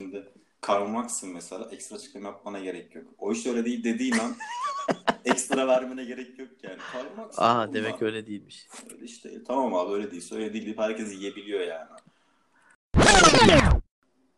[0.00, 3.04] Şimdi Karl Marx'ın mesela ekstra açıklama yapmana gerek yok.
[3.18, 4.36] O iş öyle değil dediğin an
[5.24, 6.78] ekstra vermene gerek yok yani.
[6.92, 8.66] Karl Marx Aa demek öyle değilmiş.
[8.92, 11.88] Öyle işte tamam abi öyle değilse öyle değil deyip herkes yiyebiliyor yani.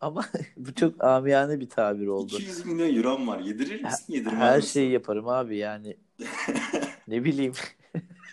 [0.01, 0.25] Ama
[0.57, 2.35] bu çok amiyane bir tabir oldu.
[2.35, 3.39] 200 milyon euron var.
[3.39, 4.05] Yedirir misin?
[4.09, 4.73] Yedirmez Her misin?
[4.73, 5.97] şeyi yaparım abi yani.
[7.09, 7.53] ne bileyim.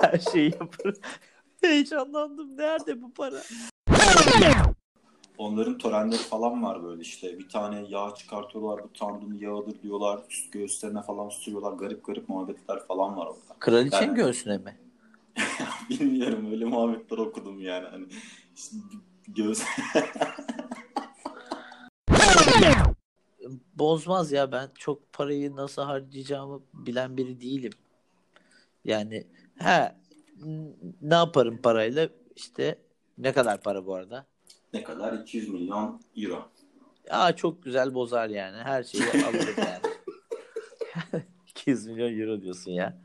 [0.00, 0.96] Her şeyi yaparım.
[1.62, 2.56] Heyecanlandım.
[2.56, 3.42] Nerede bu para?
[5.38, 7.38] Onların törenleri falan var böyle işte.
[7.38, 8.84] Bir tane yağ çıkartıyorlar.
[8.84, 10.20] Bu tanrının yağıdır diyorlar.
[10.30, 11.72] Üst göğüslerine falan sürüyorlar.
[11.72, 13.54] Garip garip muhabbetler falan var orada.
[13.58, 14.78] Kraliçenin Yani- göğsüne mi?
[15.90, 17.86] Bilmiyorum öyle muhabbetler okudum yani.
[17.88, 18.06] Hani
[18.56, 18.76] işte
[19.28, 19.62] göğüs
[23.74, 27.72] Bozmaz ya ben çok parayı nasıl harcayacağımı bilen biri değilim.
[28.84, 29.26] Yani
[29.58, 29.94] he
[31.02, 32.78] ne yaparım parayla işte
[33.18, 34.26] ne kadar para bu arada?
[34.72, 35.12] ne kadar?
[35.12, 36.48] 200 milyon euro.
[37.10, 38.56] Aa çok güzel bozar yani.
[38.56, 39.94] Her şeyi alırım yani.
[41.48, 42.98] 200 milyon euro diyorsun ya.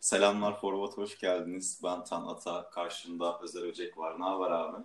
[0.00, 1.80] Selamlar Forvat hoş geldiniz.
[1.84, 2.70] Ben Tan Ata.
[2.70, 4.20] Karşımda Özer Öcek var.
[4.20, 4.82] Ne haber abi?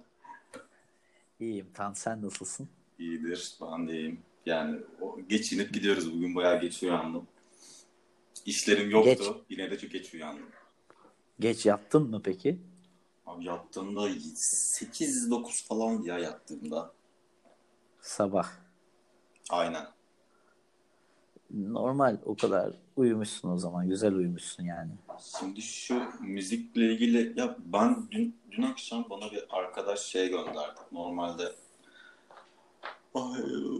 [1.39, 1.71] İyiyim.
[1.73, 2.69] Tan sen nasılsın?
[2.99, 3.55] İyidir.
[3.61, 4.19] Ben de iyiyim.
[4.45, 6.13] Yani o, geçinip gidiyoruz.
[6.13, 7.27] Bugün bayağı geç uyandım.
[8.45, 9.09] İşlerim yoktu.
[9.09, 9.27] Geç.
[9.49, 10.45] Yine de çok geç uyandım.
[11.39, 12.59] Geç yattın mı peki?
[13.25, 16.93] Abi yattığımda 8-9 falan ya yattığımda.
[18.01, 18.47] Sabah.
[19.49, 19.85] Aynen.
[21.51, 23.89] Normal o kadar uyumuşsun o zaman.
[23.89, 24.91] Güzel uyumuşsun yani.
[25.39, 30.79] Şimdi şu müzikle ilgili ya ben dün dün akşam bana bir arkadaş şey gönderdi.
[30.91, 31.43] Normalde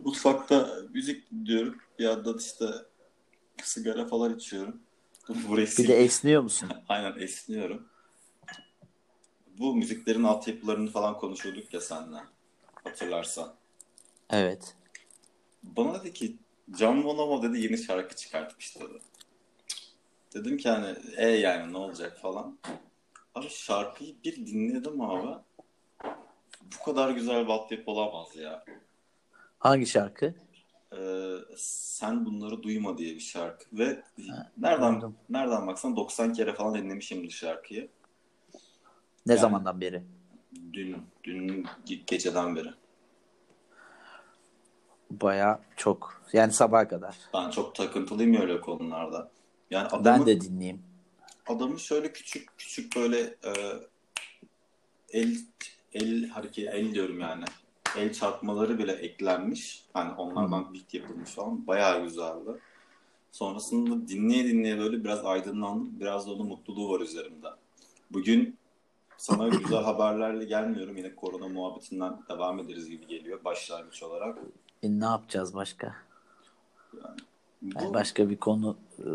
[0.04, 1.78] mutfakta müzik dinliyorum.
[2.00, 2.66] Bir yandan işte
[3.64, 4.82] sigara falan içiyorum.
[5.30, 6.70] Burayı Bir de esniyor musun?
[6.90, 7.88] Aynen esniyorum.
[9.60, 12.18] Bu müziklerin altyapılarını falan konuşuyorduk ya seninle.
[12.84, 13.54] Hatırlarsan.
[14.30, 14.76] Evet.
[15.64, 16.38] Bana dedi ki
[16.72, 19.00] Can Bonomo dedi yeni şarkı çıkartmış dedi.
[20.34, 22.60] Dedim ki hani e yani ne olacak falan.
[23.36, 25.38] Abi şarkıyı bir dinledim abi.
[26.62, 28.66] Bu kadar güzel bir altyapı olamaz ya.
[29.64, 30.34] Hangi şarkı?
[30.98, 35.16] Ee, sen bunları duyma diye bir şarkı ve Ha, nereden anladım.
[35.30, 37.90] nereden baksan 90 kere falan dinlemişimdir şarkıyı.
[39.26, 40.04] Ne Yani- zamandan beri?
[40.74, 42.70] Dün dün ge- geceden beri.
[45.12, 46.24] Baya çok.
[46.34, 47.16] Yani sabaha kadar.
[47.34, 49.32] Ben çok takıntılıyım öyle konularda.
[49.72, 50.84] Yani adamın, Ben de dinleyeyim.
[51.48, 53.52] adamın şöyle küçük küçük böyle e,
[55.10, 55.38] el
[55.94, 57.44] el hareketi el diyorum yani.
[57.98, 59.86] El çarpmaları bile eklenmiş.
[59.94, 61.68] Hani onlardan beat yapılmış falan.
[61.68, 62.50] Bayağı güzeldi.
[63.32, 66.00] Sonrasında dinleye dinleye böyle biraz aydınlandım.
[66.00, 67.48] Biraz da onun mutluluğu var üzerimde.
[68.12, 68.58] Bugün
[69.18, 70.98] sana güzel haberlerle gelmiyorum.
[70.98, 74.38] Yine korona muhabbetinden devam ederiz gibi geliyor başlangıç olarak.
[74.84, 75.96] E, ne yapacağız başka?
[77.62, 79.08] Bu, Yani başka bir konu e,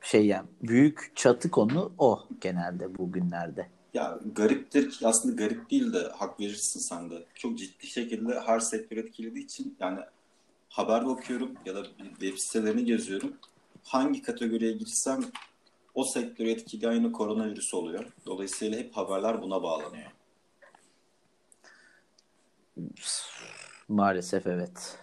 [0.00, 3.68] şey yani büyük çatı konu o genelde bugünlerde.
[3.94, 7.24] Ya gariptir aslında garip değil de hak verirsin sen de.
[7.34, 10.00] Çok ciddi şekilde her sektör etkilediği için yani
[10.68, 11.84] haber okuyorum ya da
[12.20, 13.32] web sitelerini geziyorum.
[13.84, 15.20] Hangi kategoriye girsem
[15.94, 18.04] o sektörü etkileyen yine koronavirüs oluyor.
[18.26, 20.10] Dolayısıyla hep haberler buna bağlanıyor.
[23.88, 24.98] Maalesef evet.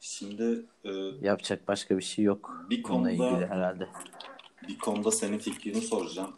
[0.00, 0.90] Şimdi e,
[1.22, 2.66] Yapacak başka bir şey yok.
[2.70, 3.88] Bir konuda- ilgili herhalde.
[4.68, 6.34] bir konuda senin fikrini soracağım.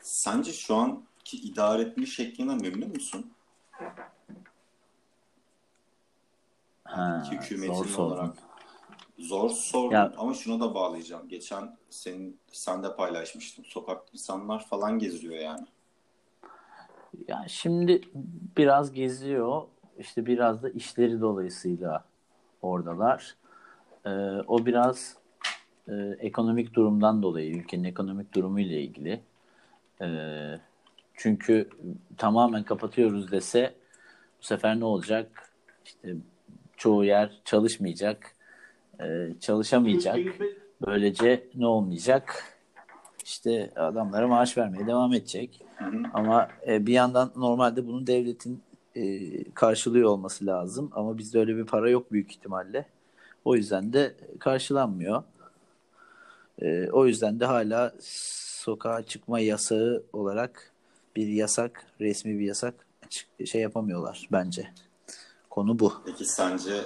[0.00, 3.32] Sence şu anki idare etme şeklinden memnun musun?
[6.84, 8.12] Ha, hükümetin zor sordun.
[8.14, 8.34] olarak.
[9.18, 11.28] Zor sordum Ya- ama şuna da bağlayacağım.
[11.28, 13.62] Geçen senin sen de paylaşmıştın.
[13.62, 15.66] Sokakta insanlar falan geziyor yani.
[17.28, 18.00] Ya şimdi
[18.56, 19.62] biraz geziyor.
[19.98, 22.04] İşte biraz da işleri dolayısıyla
[22.62, 23.36] oradalar.
[24.06, 24.10] Ee,
[24.46, 25.16] o biraz
[25.88, 29.20] e, ekonomik durumdan dolayı, ülkenin ekonomik durumu ile ilgili.
[30.02, 30.58] Ee,
[31.14, 31.68] çünkü
[32.16, 33.74] tamamen kapatıyoruz dese
[34.42, 35.52] bu sefer ne olacak?
[35.84, 36.14] İşte
[36.76, 38.34] çoğu yer çalışmayacak,
[39.00, 40.18] e, çalışamayacak.
[40.86, 42.44] Böylece ne olmayacak?
[43.24, 45.60] İşte adamlara maaş vermeye devam edecek.
[45.76, 46.02] Hı hı.
[46.14, 48.62] Ama e, bir yandan normalde bunun devletin
[48.96, 49.04] e,
[49.54, 50.90] karşılıyor olması lazım.
[50.94, 52.86] Ama bizde öyle bir para yok büyük ihtimalle.
[53.44, 55.22] O yüzden de karşılanmıyor.
[56.62, 57.92] E, o yüzden de hala
[58.68, 60.72] sokağa çıkma yasağı olarak
[61.16, 62.86] bir yasak, resmi bir yasak
[63.46, 64.72] şey yapamıyorlar bence.
[65.50, 65.92] Konu bu.
[66.06, 66.84] Peki sence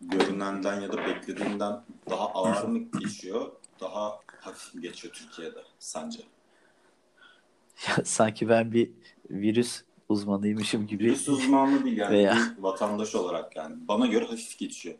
[0.00, 6.20] görünenden ya da beklediğinden daha ağır mı geçiyor, daha hafif mi geçiyor Türkiye'de sence?
[8.04, 8.90] Sanki ben bir
[9.30, 11.04] virüs uzmanıymışım gibi.
[11.04, 13.76] Virüs uzmanlığı değil yani Veya- bir vatandaş olarak yani.
[13.88, 14.94] Bana göre hafif geçiyor.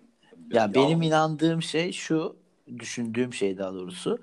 [0.52, 2.36] Ya benim inandığım şey şu,
[2.78, 4.18] düşündüğüm şey daha doğrusu.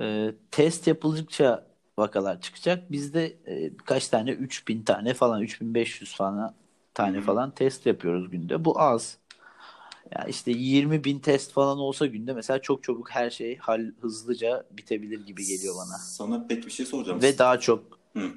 [0.00, 1.66] Ee, test yapıldıkça
[1.98, 2.92] vakalar çıkacak.
[2.92, 4.30] Bizde e, kaç tane?
[4.30, 6.54] 3000 tane falan, 3500 falan
[6.94, 7.24] tane Hı hı.
[7.24, 8.64] falan test yapıyoruz günde.
[8.64, 9.18] Bu az.
[10.16, 14.64] Ya işte 20 bin test falan olsa günde mesela çok çabuk her şey hal hızlıca
[14.70, 15.98] bitebilir gibi geliyor bana.
[15.98, 17.22] Sana pek bir şey soracağım.
[17.22, 18.30] Ve daha çok Hı.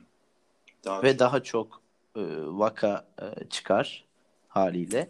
[0.85, 1.81] Daha ve daha çok
[2.15, 4.05] e, vaka e, çıkar
[4.47, 5.09] haliyle.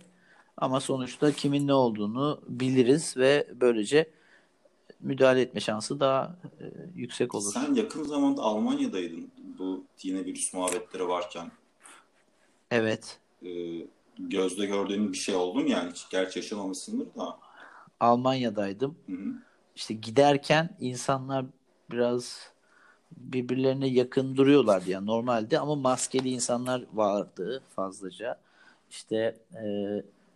[0.57, 4.09] Ama sonuçta kimin ne olduğunu biliriz ve böylece
[5.03, 6.65] müdahale etme şansı daha e,
[6.95, 7.53] yüksek olur.
[7.53, 11.51] Sen yakın zamanda Almanya'daydın bu yine virüs muhabbetleri varken.
[12.71, 13.19] Evet.
[13.45, 13.49] Ee,
[14.19, 15.91] gözde gördüğün bir şey oldu mu yani?
[15.91, 17.37] Hiç gerçi yaşamamışsındır da.
[17.99, 18.95] Almanya'daydım.
[19.05, 19.33] Hı hı.
[19.75, 21.45] İşte giderken insanlar
[21.91, 22.51] biraz
[23.17, 28.39] birbirlerine yakın duruyorlardı yani normalde ama maskeli insanlar vardı fazlaca.
[28.89, 29.65] İşte e,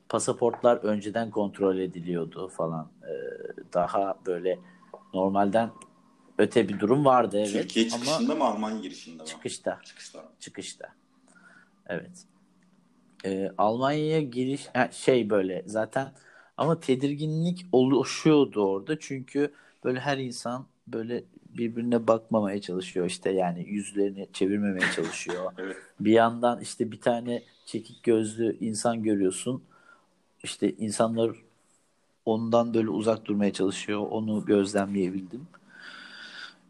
[0.09, 2.91] pasaportlar önceden kontrol ediliyordu falan.
[3.03, 3.13] E,
[3.73, 4.59] daha böyle
[5.13, 5.69] normalden
[6.37, 7.51] öte bir durum vardı evet.
[7.51, 9.29] Türkiye ama çıkışında mı Almanya girişinde mi?
[9.29, 10.23] çıkışta Çıkışta.
[10.39, 10.87] çıkışta.
[11.87, 12.25] Evet.
[13.25, 16.11] Ee, Almanya'ya giriş ha, şey böyle zaten
[16.57, 24.27] ama tedirginlik oluşuyordu orada çünkü böyle her insan böyle birbirine bakmamaya çalışıyor işte yani yüzlerini
[24.33, 25.53] çevirmemeye çalışıyor.
[25.57, 25.77] Evet.
[25.99, 29.63] Bir yandan işte bir tane çekik gözlü insan görüyorsun.
[30.43, 31.31] İşte insanlar
[32.25, 34.07] ondan böyle uzak durmaya çalışıyor.
[34.09, 35.47] Onu gözlemleyebildim.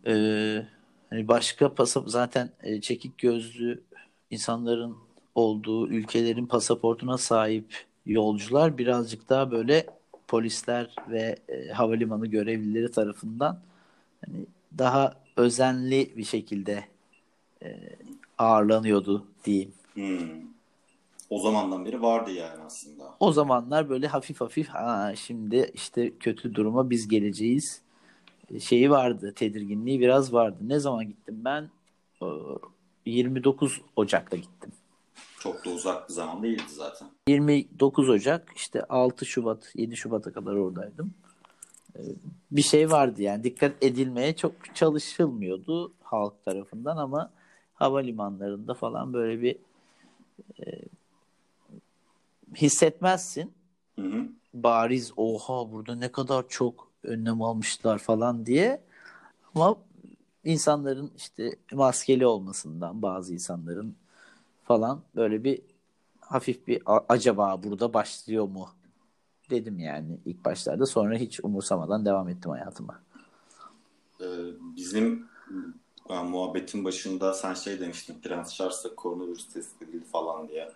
[0.07, 0.65] Ee,
[1.09, 3.83] hani başka pasap zaten e, çekik gözlü
[4.31, 4.97] insanların
[5.35, 9.85] olduğu ülkelerin pasaportuna sahip yolcular birazcık daha böyle
[10.27, 13.59] polisler ve e, havalimanı görevlileri tarafından
[14.25, 14.45] hani
[14.77, 16.83] daha özenli bir şekilde
[17.63, 17.95] e,
[18.37, 19.71] ağırlanıyordu diyeyim.
[19.93, 20.56] Hmm.
[21.29, 23.15] O zamandan beri vardı yani aslında.
[23.19, 27.81] O zamanlar böyle hafif hafif ha şimdi işte kötü duruma biz geleceğiz
[28.59, 30.57] şeyi vardı, tedirginliği biraz vardı.
[30.61, 31.69] Ne zaman gittim ben?
[32.21, 32.25] Ee,
[33.05, 34.71] 29 Ocak'ta gittim.
[35.39, 37.07] Çok da uzak bir zaman değildi zaten.
[37.27, 41.13] 29 Ocak işte 6 Şubat 7 Şubat'a kadar oradaydım.
[41.95, 42.01] Ee,
[42.51, 47.31] Bir şey vardı yani dikkat edilmeye çok çalışılmıyordu halk tarafından ama
[47.73, 49.55] havalimanlarında falan böyle bir
[50.67, 50.81] e,
[52.55, 53.53] hissetmezsin.
[53.99, 54.27] Hı hı.
[54.53, 58.81] bariz oha burada ne kadar çok önlem almışlar falan diye
[59.55, 59.77] ama
[60.43, 63.95] insanların işte maskeli olmasından bazı insanların
[64.63, 65.61] falan böyle bir
[66.21, 68.69] hafif bir "A- acaba burada başlıyor mu
[69.49, 72.99] dedim yani ilk başlarda sonra hiç umursamadan devam ettim hayatıma.
[74.21, 74.25] Ee,
[74.75, 75.27] bizim
[76.09, 80.71] yani muhabbetin başında sen şey demiştin Prens Charles'ta koronavirüs test edildi falan diye.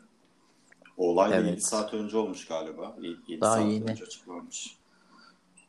[0.97, 1.49] O olay Evet.
[1.51, 2.95] 7 saat önce olmuş galiba.
[3.27, 3.91] 7 Daha saat yeni.
[3.91, 4.75] önce açıklanmış.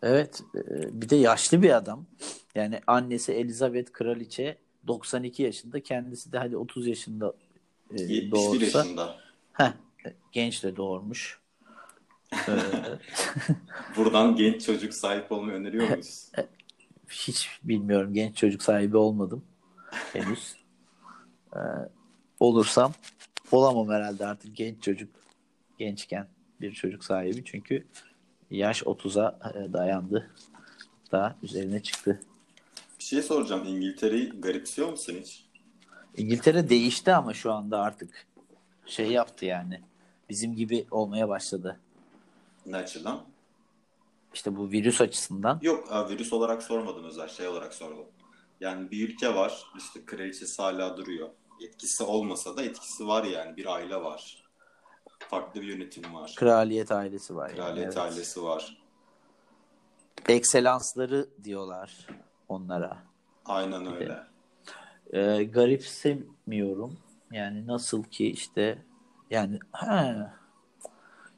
[0.03, 0.61] Evet e,
[1.03, 2.07] bir de yaşlı bir adam
[2.55, 7.35] yani annesi Elizabeth Kraliçe 92 yaşında kendisi de hadi 30 yaşında
[7.91, 9.17] e, 71 doğursa yaşında.
[9.53, 9.73] heh,
[10.33, 11.41] genç de doğurmuş.
[12.33, 12.39] Ee,
[13.97, 16.29] Buradan genç çocuk sahip olmayı öneriyor muyuz?
[17.11, 18.15] hiç bilmiyorum.
[18.15, 19.45] Genç çocuk sahibi olmadım
[20.13, 20.57] henüz.
[21.57, 21.59] Ee,
[22.41, 22.93] olursam
[23.55, 25.11] olamam herhalde artık genç çocuk.
[25.79, 26.29] Gençken
[26.61, 27.45] bir çocuk sahibi.
[27.45, 27.87] Çünkü
[28.51, 30.31] yaş 30'a e, dayandı.
[31.13, 32.21] Daha üzerine çıktı.
[32.99, 33.65] Bir şey soracağım.
[33.67, 35.45] İngiltere'yi garipsiyor musun hiç?
[36.17, 38.27] İngiltere değişti ama şu anda artık
[38.87, 39.81] şey yaptı yani.
[40.29, 41.81] Bizim gibi olmaya başladı.
[42.67, 43.25] Ne açıdan?
[44.35, 45.59] İşte bu virüs açısından.
[45.63, 48.07] Yok virüs olarak sormadım özel şey olarak sordum.
[48.61, 51.29] Yani bir ülke var işte kraliçesi hala duruyor.
[51.63, 54.45] Etkisi olmasa da etkisi var yani bir aile var.
[55.19, 56.35] Farklı bir yönetim var.
[56.37, 57.49] Kraliyet ailesi var.
[57.49, 57.99] yani, Kraliyet evet.
[57.99, 58.83] ailesi var.
[60.29, 62.07] Ekselansları diyorlar
[62.49, 62.99] onlara.
[63.45, 64.19] Aynen öyle.
[65.13, 66.99] e, garipsemiyorum.
[67.33, 68.85] Yani nasıl ki işte
[69.31, 70.35] yani ha,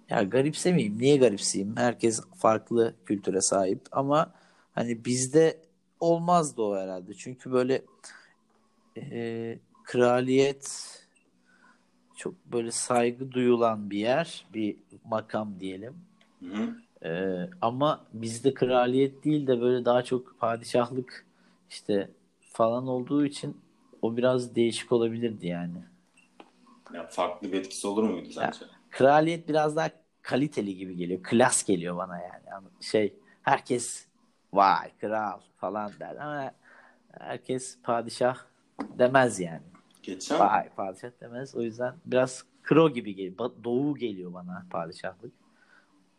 [0.09, 0.99] ya garipsemeyeyim.
[0.99, 1.76] Niye garipseyeyim?
[1.76, 4.33] Herkes farklı kültüre sahip ama
[4.75, 5.62] hani bizde
[6.00, 7.14] olmazdı o herhalde.
[7.14, 7.83] Çünkü böyle
[8.97, 10.91] e, kraliyet
[12.17, 15.95] çok böyle saygı duyulan bir yer, bir makam diyelim.
[16.41, 16.75] Hı hı.
[17.09, 21.26] Ee, ama bizde kraliyet değil de böyle daha çok padişahlık
[21.71, 22.11] işte
[22.41, 23.57] falan olduğu için
[24.03, 25.79] o biraz değişik olabilirdi yani.
[26.95, 28.59] Ya farklı bir etkisi olur muydu sence?
[28.91, 29.91] Kraliyet biraz daha
[30.23, 31.23] kaliteli gibi geliyor.
[31.23, 32.21] Klas geliyor bana.
[32.21, 34.07] Yani Şey herkes
[34.53, 36.53] vay kral falan der ama
[37.19, 38.37] herkes padişah
[38.99, 39.74] demez yani.
[40.04, 41.54] Geçen Vay padişah demez.
[41.54, 43.50] O yüzden biraz kro gibi geliyor.
[43.64, 45.32] Doğu geliyor bana padişahlık.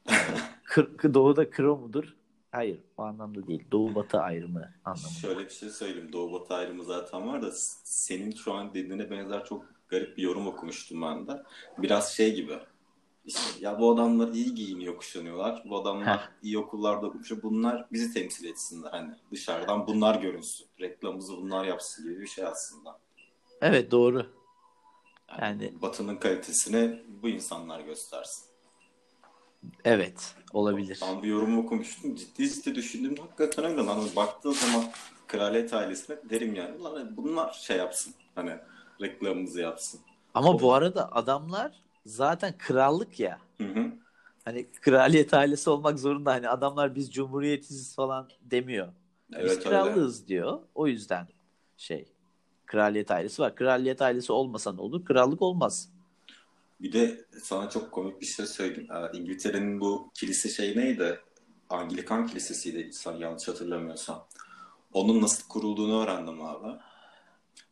[0.63, 2.15] Kır, doğuda kro mudur?
[2.51, 3.63] Hayır o anlamda değil.
[3.71, 5.09] Doğu batı ayrımı anlamında.
[5.09, 6.13] şöyle bir şey söyleyeyim.
[6.13, 7.51] Doğu Batı ayrımı zaten var da
[7.83, 11.43] senin şu an dediğine benzer çok garip bir yorum okumuştum ben de.
[11.77, 12.59] Biraz şey gibi.
[13.25, 15.63] İşte ya bu adamlar iyi giyiniyor, kuşanıyorlar.
[15.69, 16.29] Bu adamlar Heh.
[16.41, 17.31] iyi okullarda okumuş.
[17.43, 18.91] Bunlar bizi temsil etsinler.
[18.91, 20.67] Hani dışarıdan bunlar görünsün.
[20.79, 22.99] Reklamımızı bunlar yapsın gibi bir şey aslında.
[23.61, 24.25] Evet doğru.
[25.29, 28.45] Yani, Yani- Batı'nın kalitesini bu insanlar göstersin.
[29.85, 30.99] Evet olabilir.
[31.01, 32.15] Ben bir yorum okumuştum.
[32.15, 33.15] Ciddi ciddi düşündüm.
[33.21, 34.03] Hakikaten öyle lan.
[34.15, 34.83] Baktığın zaman
[35.27, 36.77] kraliyet ailesine derim yani.
[36.77, 38.13] Ulan hani bunlar şey yapsın.
[38.35, 38.57] Hani
[39.01, 39.99] reklamımızı yapsın.
[40.33, 41.71] Ama bu arada adamlar
[42.05, 43.39] zaten krallık ya.
[43.57, 43.91] Hı hı.
[44.45, 46.31] Hani kraliyet ailesi olmak zorunda.
[46.31, 48.87] Hani adamlar biz cumhuriyetiz falan demiyor.
[49.29, 49.63] Biz Evet öyle.
[49.69, 50.59] krallığız diyor.
[50.75, 51.27] O yüzden
[51.77, 52.05] şey
[52.65, 53.55] kraliyet ailesi var.
[53.55, 55.05] Kraliyet ailesi olmasa ne olur?
[55.05, 55.89] Krallık olmaz.
[56.81, 58.91] Bir de sana çok komik bir şey söyleyeyim.
[58.91, 61.19] Ee, İngiltere'nin bu kilise şey neydi?
[61.69, 64.27] Anglikan Kilisesi'ydi yanlış hatırlamıyorsam.
[64.93, 66.79] Onun nasıl kurulduğunu öğrendim abi.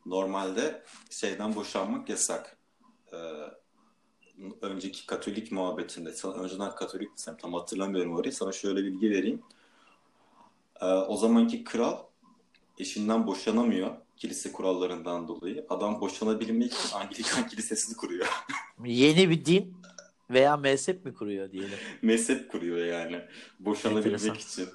[0.06, 2.58] Normalde şeyden boşanmak yasak.
[3.14, 3.18] Ee,
[4.62, 8.34] önceki Katolik muhabbetinde, sana önceden Katolik desem tam hatırlamıyorum orayı.
[8.34, 9.42] Sana şöyle bilgi vereyim.
[10.82, 11.98] Ee, o zamanki kral
[12.80, 15.65] eşinden boşanamıyor kilise kurallarından dolayı.
[15.70, 18.27] Adam boşanabilmek için Anglikan Kilisesi'ni kuruyor.
[18.86, 19.74] Yeni bir din
[20.29, 21.77] veya mezhep mi kuruyor diyelim.
[22.01, 23.22] mezhep kuruyor yani.
[23.60, 24.36] Boşanabilmek Enteresan.
[24.63, 24.70] için.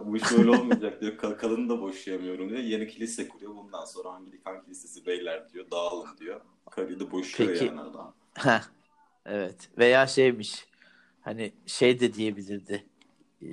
[0.00, 1.16] Bu iş böyle olmayacak diyor.
[1.16, 2.60] Kal- Kalını da boşayamıyorum diyor.
[2.60, 3.56] Yeni kilise kuruyor.
[3.56, 5.70] Bundan sonra Anglikan Kilisesi beyler diyor.
[5.70, 6.40] Dağılın diyor.
[6.70, 7.64] Karıyı da boşuyor Peki.
[7.64, 8.14] yani adam.
[8.34, 8.60] Heh,
[9.26, 9.68] evet.
[9.78, 10.66] Veya şeymiş.
[11.20, 12.84] Hani şey de diyebilirdi.
[13.42, 13.46] Ee,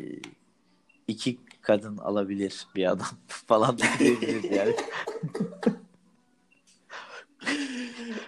[1.08, 1.38] iki
[1.70, 4.76] kadın alabilir bir adam falan da diyebilirdi yani.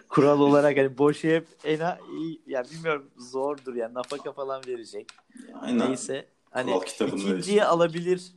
[0.09, 1.79] Kural olarak hani boşayıp en
[2.17, 5.07] iyi yani bilmiyorum zordur yani nafaka falan verecek.
[5.61, 5.89] Aynen.
[5.89, 7.63] Neyse hani ikinciyi verecek.
[7.63, 8.31] alabilir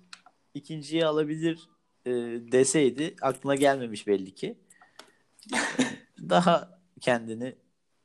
[0.54, 1.68] ikinciyi alabilir
[2.06, 2.11] e,
[2.52, 4.58] deseydi aklına gelmemiş belli ki.
[6.18, 7.56] daha kendini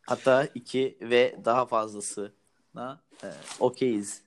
[0.02, 3.28] hatta iki ve daha fazlasına e,
[3.60, 4.22] okayiz.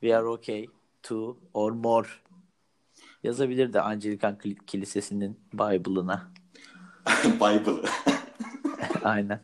[0.00, 0.66] We are okay
[1.02, 2.08] to or more
[3.22, 6.32] yazabilirdi Anglikan Kil- Kilisesi'nin Bible'ına.
[7.24, 7.88] Bible.
[9.04, 9.40] Aynen.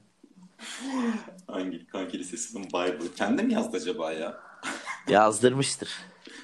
[1.48, 3.14] Anglikan Kilisesi'nin Bible.
[3.16, 4.40] Kendi mi yazdı acaba ya?
[5.08, 5.88] Yazdırmıştır.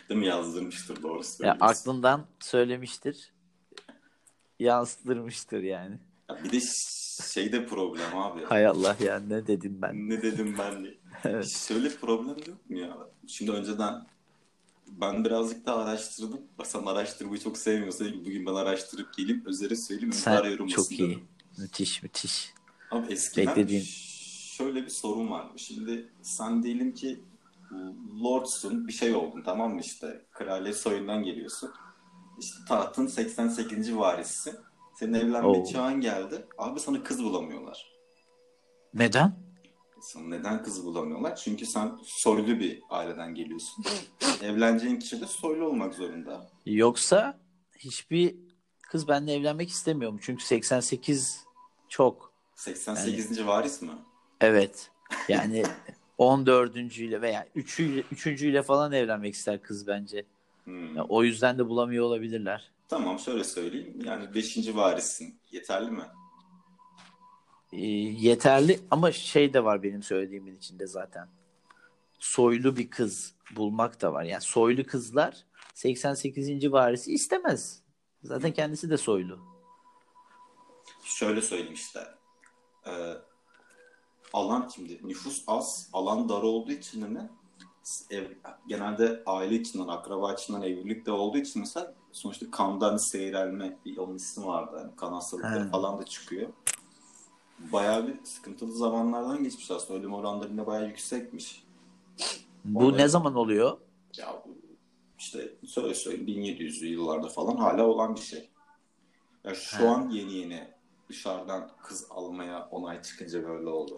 [0.08, 1.60] Değil mi yazdırmıştır doğru Ya söylüyorsun.
[1.66, 3.32] aklından söylemiştir.
[4.58, 5.98] Yazdırmıştır yani.
[6.30, 6.60] Ya bir de
[7.32, 8.44] şey de problem abi.
[8.44, 10.08] Hay Allah ya ne dedim ben.
[10.08, 10.94] Ne dedim ben de.
[11.24, 11.48] Evet.
[11.68, 12.96] Şöyle problem yok mu ya?
[13.28, 14.06] Şimdi önceden
[15.00, 16.40] ben birazcık daha araştırdım.
[16.58, 19.42] Bak sen araştırmayı çok sevmiyorsan bugün ben araştırıp geleyim.
[19.46, 20.12] Özer'e söyleyeyim.
[20.12, 20.98] Sen yorumlasın çok iyi.
[21.10, 21.28] dedim.
[21.58, 22.54] Müthiş müthiş.
[22.90, 23.80] Abi eskiden Beklediğin.
[23.82, 25.46] ş- şöyle bir sorun var.
[25.56, 27.20] Şimdi sen diyelim ki
[28.24, 30.24] Lord'sun bir şey oldun tamam mı işte.
[30.32, 31.70] Kraliyet soyundan geliyorsun.
[32.40, 33.96] İşte tahtın 88.
[33.96, 34.54] varisi.
[34.98, 35.64] Senin evlenme Oo.
[35.64, 36.46] çağın geldi.
[36.58, 37.86] Abi sana kız bulamıyorlar.
[38.94, 39.43] Neden?
[40.04, 41.36] Sana neden kız bulamıyorlar?
[41.36, 43.84] Çünkü sen soylu bir aileden geliyorsun.
[44.42, 46.50] Evleneceğin kişi de soylu olmak zorunda.
[46.66, 47.38] Yoksa
[47.78, 48.36] hiçbir
[48.82, 50.18] kız benimle evlenmek istemiyor mu?
[50.22, 51.44] Çünkü 88
[51.88, 52.32] çok.
[52.54, 53.46] 88.
[53.46, 53.90] varis mi?
[54.40, 54.90] Evet.
[55.28, 55.62] Yani
[56.18, 56.76] 14.
[56.76, 57.80] ile veya 3.
[57.80, 58.26] 3.
[58.26, 60.26] ile falan evlenmek ister kız bence.
[60.64, 60.96] Hmm.
[60.96, 62.70] Ya, o yüzden de bulamıyor olabilirler.
[62.88, 64.02] Tamam şöyle söyleyeyim.
[64.04, 64.74] Yani 5.
[64.74, 65.38] varissin.
[65.52, 66.04] Yeterli mi?
[67.74, 67.86] Ee,
[68.26, 71.28] yeterli ama şey de var benim söylediğimin içinde zaten.
[72.18, 74.24] Soylu bir kız bulmak da var.
[74.24, 76.72] Yani soylu kızlar 88.
[76.72, 77.82] varisi istemez.
[78.22, 79.38] Zaten kendisi de soylu.
[81.04, 82.00] Şöyle söyleyeyim işte.
[82.86, 83.14] Ee,
[84.32, 87.30] alan şimdi nüfus az, alan dar olduğu için ne?
[88.10, 88.24] Ev,
[88.68, 94.14] genelde aile içinden, akraba içinden evlilik de olduğu için mesela sonuçta kandan seyrelme bir onun
[94.14, 94.76] ismi vardı.
[94.78, 96.48] Yani kan hastalıkları falan da çıkıyor.
[97.58, 99.98] Bayağı bir sıkıntılı zamanlardan geçmiş aslında.
[100.00, 101.64] Ölüm oranları yine bayağı yüksekmiş.
[102.64, 103.78] Bu Vallahi- ne zaman oluyor?
[104.18, 104.42] Ya
[105.18, 108.48] işte söyle söyleyeyim 1700'lü yıllarda falan hala olan bir şey.
[109.44, 109.88] Ya şu He.
[109.88, 110.68] an yeni yeni
[111.08, 113.96] dışarıdan kız almaya onay çıkınca böyle oldu.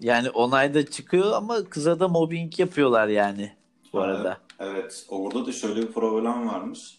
[0.00, 3.52] Yani onayda çıkıyor ama kıza da mobbing yapıyorlar yani
[3.92, 4.40] bu Ha, arada.
[4.58, 5.06] Evet.
[5.08, 6.98] Orada da şöyle bir problem varmış.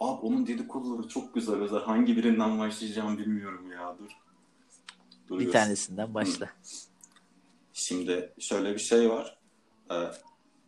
[0.00, 1.80] Abi onun dedikoduları çok güzel özel.
[1.80, 3.96] Hangi birinden başlayacağım bilmiyorum ya.
[3.98, 4.10] Dur.
[5.28, 6.50] Dur Bir tanesinden başla.
[7.72, 9.38] Şimdi şöyle bir şey var.
[9.90, 9.94] Ee,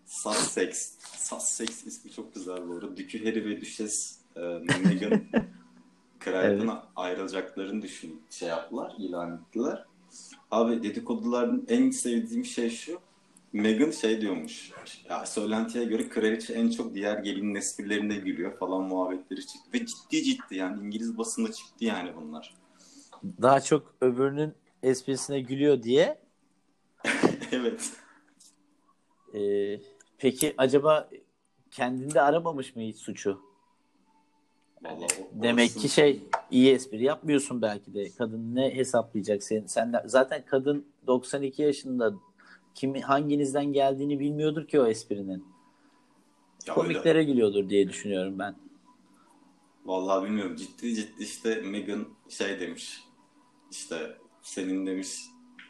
[0.06, 0.98] Sussex.
[1.16, 2.96] Sussex ismi çok güzel bu arada.
[2.96, 5.24] Dükü Harry ve Düşes e, Meghan
[6.20, 9.84] kraliyetten ayrılacaklarını düşün şey yaptılar, ilan ettiler.
[10.50, 13.00] Abi dedikoduların en sevdiğim şey şu.
[13.52, 14.70] Meghan şey diyormuş.
[15.10, 19.70] Ya söylentiye göre kraliçe en çok diğer gelinin esprilerinde gülüyor falan muhabbetleri çıktı.
[19.74, 22.54] Ve ciddi ciddi yani İngiliz basında çıktı yani bunlar.
[23.42, 26.18] Daha çok öbürünün esprisine gülüyor diye.
[27.52, 27.92] evet.
[29.34, 29.80] Ee,
[30.18, 31.08] peki acaba
[31.70, 33.40] kendinde aramamış mı hiç suçu?
[34.82, 38.10] Vallahi o- Demek ki şey iyi espri yapmıyorsun belki de.
[38.18, 39.66] Kadın ne hesaplayacak senin?
[39.66, 42.14] Sen de- zaten kadın 92 yaşında
[42.74, 45.44] kimi hanginizden geldiğini bilmiyordur ki o esprinin.
[46.66, 46.82] Ya öyle.
[46.82, 48.54] Komiklere gülüyordur diye düşünüyorum ben.
[49.84, 50.56] Vallahi bilmiyorum.
[50.56, 53.03] Ciddi ciddi işte Meghan şey demiş.
[53.74, 55.20] İşte senin demiş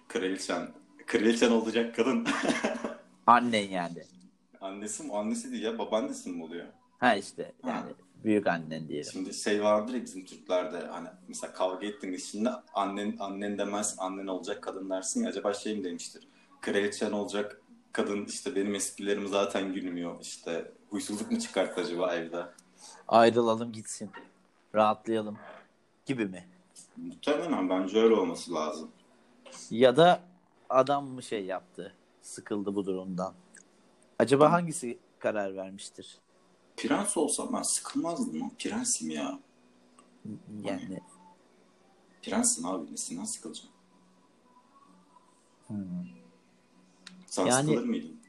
[0.08, 0.68] kraliçen.
[1.06, 2.26] Kraliçen olacak kadın.
[3.26, 4.02] Annen yani.
[4.60, 5.12] Annesi mi?
[5.12, 5.78] Annesi değil ya.
[5.78, 6.66] Babaannesi mi oluyor?
[6.98, 7.70] Ha işte Ha.
[7.70, 7.92] yani
[8.24, 9.10] büyük annen diyelim.
[9.12, 14.26] Şimdi şey vardır ya bizim Türklerde hani mesela kavga ettiğiniz şimdi annen annen demez annen
[14.26, 16.28] olacak kadın dersin ya acaba şey mi demiştir?
[16.60, 17.60] Kraliçen olacak
[17.92, 22.46] kadın işte benim esprilerim zaten gülmüyor işte huysuzluk mu çıkarttı acaba evde?
[23.08, 24.10] Ayrılalım gitsin.
[24.74, 25.38] Rahatlayalım
[26.06, 26.48] gibi mi?
[26.96, 28.90] Muhtemelen bence öyle olması lazım.
[29.70, 30.22] Ya da
[30.70, 31.94] adam mı şey yaptı?
[32.22, 33.34] Sıkıldı bu durumdan.
[34.18, 36.18] Acaba hangisi karar vermiştir?
[36.76, 39.38] Prens olsam ben sıkılmazdım ama prensim ya.
[40.62, 41.00] Yani
[42.22, 43.70] Prensin abi nesinden sıkılacağım?
[45.66, 45.76] Hmm.
[47.26, 48.20] Sen Yani- sıkılır mıydın?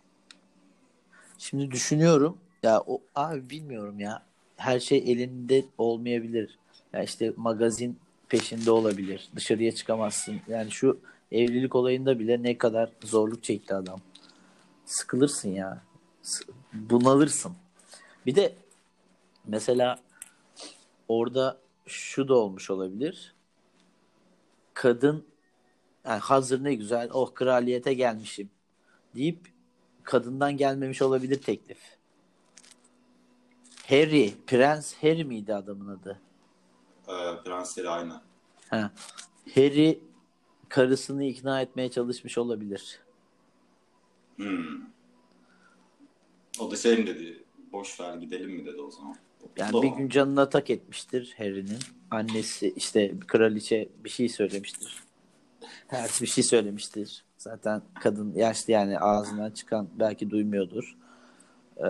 [1.38, 2.38] Şimdi düşünüyorum.
[2.63, 4.25] Ya o abi bilmiyorum ya.
[4.57, 6.60] Her şey elinde olmayabilir.
[6.93, 9.29] Ya işte magazin peşinde olabilir.
[9.36, 10.41] Dışarıya çıkamazsın.
[10.48, 11.00] Yani şu
[11.32, 14.01] evlilik olayında bile ne kadar zorluk çekti adam.
[14.86, 15.82] Sıkılırsın ya.
[16.74, 17.53] Bunalırsın.
[18.25, 18.55] Bir de
[19.46, 20.00] mesela
[21.08, 23.36] orada şu da olmuş olabilir.
[24.73, 25.26] Kadın
[26.06, 28.50] yani hazır ne güzel oh kraliyete gelmişim
[29.15, 29.39] deyip
[30.04, 31.80] kadından gelmemiş olabilir teklif.
[33.89, 36.21] Harry, Prens Harry miydi adamın adı?
[37.46, 38.22] Prensleri aynı.
[38.70, 38.91] Ha.
[39.56, 40.00] Harry
[40.70, 43.00] karısını ikna etmeye çalışmış olabilir.
[44.36, 44.82] Hmm.
[46.60, 47.44] O da şey mi dedi?
[47.72, 49.15] Boş ver gidelim mi dedi o zaman.
[49.58, 49.82] Yani Doğru.
[49.82, 51.80] bir gün canına tak etmiştir Harry'nin.
[52.12, 55.04] Annesi işte kraliçe bir şey söylemiştir.
[55.88, 57.26] Ters bir şey söylemiştir.
[57.38, 60.98] Zaten kadın yaşlı yani ağzından çıkan belki duymuyordur.
[61.78, 61.86] Ee,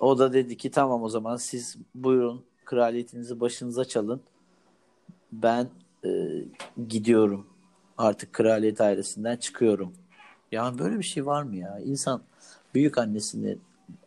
[0.00, 4.20] o da dedi ki tamam o zaman siz buyurun kraliyetinizi başınıza çalın.
[5.42, 5.68] Ben
[6.04, 6.08] e,
[6.88, 7.46] gidiyorum.
[7.98, 9.92] Artık kraliyet ailesinden çıkıyorum.
[10.52, 11.78] Yani böyle bir şey var mı ya?
[11.84, 12.22] İnsan
[12.74, 13.58] büyük annesini,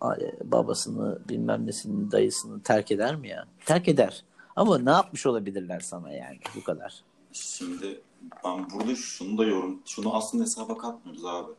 [0.02, 3.48] a- babasını, bilmem nesini, dayısını terk eder mi ya?
[3.66, 4.24] Terk eder.
[4.56, 7.04] Ama ne yapmış olabilirler sana yani bu kadar?
[7.32, 8.02] Şimdi
[8.46, 11.52] ben burada şunu da yorum, şunu aslında hesaba katmıyoruz abi.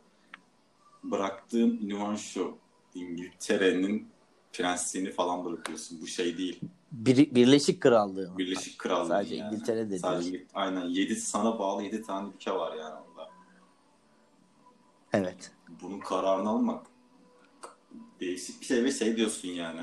[1.03, 2.57] Bıraktığın ünvan şu.
[2.95, 4.07] İngiltere'nin
[4.53, 6.01] prensliğini falan bırakıyorsun.
[6.01, 6.59] Bu şey değil.
[6.91, 8.37] Bir, Birleşik Krallığı.
[8.37, 9.55] Birleşik Krallığı Sadece yani.
[9.55, 10.45] İngiltere'de Sadece değil.
[10.53, 10.85] Aynen.
[10.85, 13.29] 7 sana bağlı 7 tane ülke var yani orada.
[15.13, 15.51] Evet.
[15.81, 16.85] Bunun kararını almak
[18.19, 19.81] değişik bir şey ve şey diyorsun yani.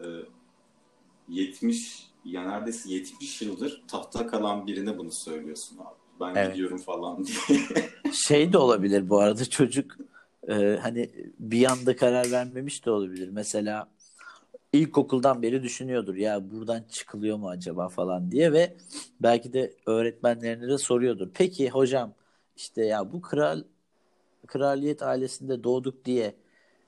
[0.00, 0.06] e,
[1.28, 5.98] 70 ya neredeyse 70 yıldır tahta kalan birine bunu söylüyorsun abi.
[6.20, 6.52] Ben Evet.
[6.54, 7.58] gidiyorum falan diye.
[8.12, 9.96] Şey de olabilir bu arada çocuk
[10.48, 13.28] e, hani bir anda karar vermemiş de olabilir.
[13.28, 13.88] Mesela
[14.72, 18.76] ilkokuldan beri düşünüyordur ya buradan çıkılıyor mu acaba falan diye ve
[19.20, 21.28] belki de öğretmenlerine de soruyordur.
[21.34, 22.14] Peki hocam
[22.56, 23.62] işte ya bu kral
[24.46, 26.34] kraliyet ailesinde doğduk diye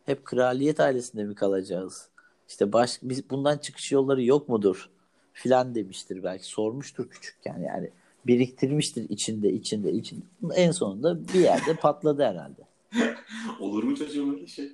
[0.06, 2.08] hep kraliyet ailesinde mi kalacağız?
[2.48, 4.90] İşte baş, biz bundan çıkış yolları yok mudur?
[5.32, 7.90] Filan demiştir belki sormuştur küçükken yani
[8.26, 10.24] biriktirmiştir içinde içinde içinde.
[10.54, 12.62] En sonunda bir yerde patladı herhalde.
[13.60, 14.72] Olur mu çocuğum öyle şey?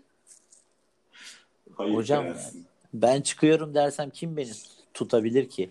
[1.75, 2.67] Hayır Hocam gelsin.
[3.03, 4.53] Ben çıkıyorum dersem kim beni
[4.95, 5.71] tutabilir ki?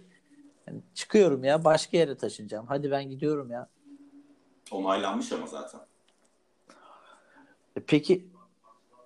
[0.68, 2.66] Yani çıkıyorum ya başka yere taşınacağım.
[2.68, 3.70] Hadi ben gidiyorum ya.
[4.72, 5.82] Onaylanmış ama zaten.
[7.76, 8.26] E peki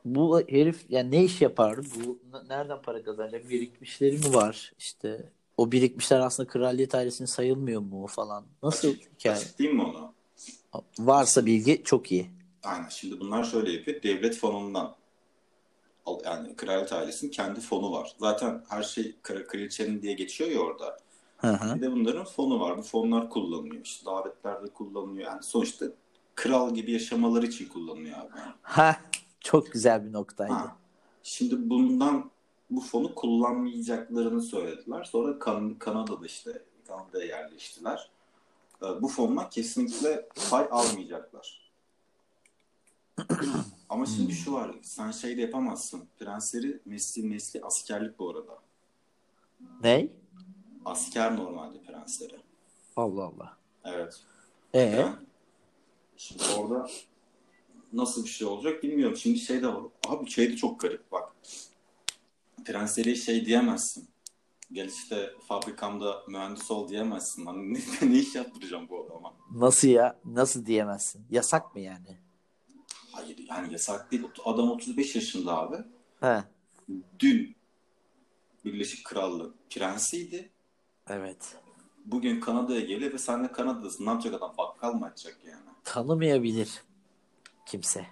[0.06, 1.78] bu herif yani ne iş yapar?
[1.78, 3.50] Bu nereden para kazanacak?
[3.50, 4.74] Birikmişleri mi var?
[4.80, 8.46] İşte o birikmişler aslında kraliyet ailesinin sayılmıyor mu falan.
[8.64, 9.36] Nasıl hikaye?
[9.36, 10.14] Açıklayayım mı onu?
[11.00, 12.30] Varsa bilgi çok iyi.
[12.64, 12.90] Aynen.
[12.90, 14.04] Şimdi bunlar şöyle yapıyor.
[14.04, 14.96] Devlet fonundan
[16.26, 18.14] yani kraliyet ailesinin kendi fonu var.
[18.20, 20.98] Zaten her şey kra- kraliçenin diye geçiyor ya orada.
[21.38, 21.76] Hı hı.
[21.76, 22.78] Bir de bunların fonu var.
[22.78, 23.86] Bu fonlar kullanılıyor.
[23.86, 25.26] İşte davetlerde kullanılıyor.
[25.32, 25.86] Yani sonuçta
[26.36, 28.32] kral gibi yaşamaları için kullanılıyor abi.
[28.62, 28.96] Ha
[29.40, 30.54] çok güzel bir noktaydı.
[30.54, 30.76] Ha.
[31.24, 32.32] Şimdi bundan
[32.70, 35.04] bu fonu kullanmayacaklarını söylediler.
[35.04, 38.10] Sonra kan Kanada'da işte Kanada'ya yerleştiler.
[38.84, 41.69] Ee, bu fondan kesinlikle pay almayacaklar.
[43.90, 46.08] Ama şimdi şu var, sen şey de yapamazsın.
[46.20, 48.60] Prensleri mesleği, mesleği askerlik bu arada.
[49.84, 50.10] Ne?
[50.86, 52.36] Asker normalde prensleri.
[52.96, 53.58] Allah Allah.
[53.84, 54.20] Evet.
[54.74, 55.16] Ee, Yani
[56.18, 56.90] şimdi orada
[57.94, 59.18] nasıl bir şey olacak bilmiyorum.
[59.18, 59.84] Şimdi şey de var.
[60.08, 61.36] Abi şey de çok garip bak.
[62.66, 64.10] Prensleri şey diyemezsin.
[64.72, 67.46] Gel işte fabrikamda mühendis ol diyemezsin.
[67.46, 69.34] Hani ne, ne iş yaptıracağım bu adama?
[69.52, 70.20] nasıl ya?
[70.26, 71.26] Nasıl diyemezsin?
[71.30, 72.18] Yasak mı yani?
[73.12, 74.24] Hayır yani yasak değil.
[74.46, 75.78] Adam 35 yaşında abi.
[76.20, 76.44] He.
[77.20, 77.56] Dün
[78.66, 80.50] Birleşik Krallık prensiydi.
[81.10, 81.56] Evet.
[82.06, 84.06] Bugün Kanada'ya geliyor ve sen de Kanada'dasın.
[84.06, 84.54] Ne yapacak adam?
[84.58, 85.64] Bakkal mı açacak yani?
[85.84, 86.84] Tanımayabilir
[87.66, 88.06] kimse.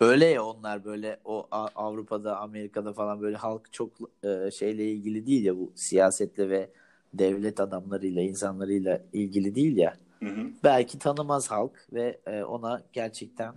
[0.00, 3.90] Öyle ya onlar böyle o Avrupa'da, Amerika'da falan böyle halk çok
[4.24, 6.70] e, şeyle ilgili değil ya bu siyasetle ve
[7.14, 9.96] devlet adamlarıyla, insanlarıyla ilgili değil ya.
[10.20, 10.50] Hı hı.
[10.64, 13.54] Belki tanımaz halk ve e, ona gerçekten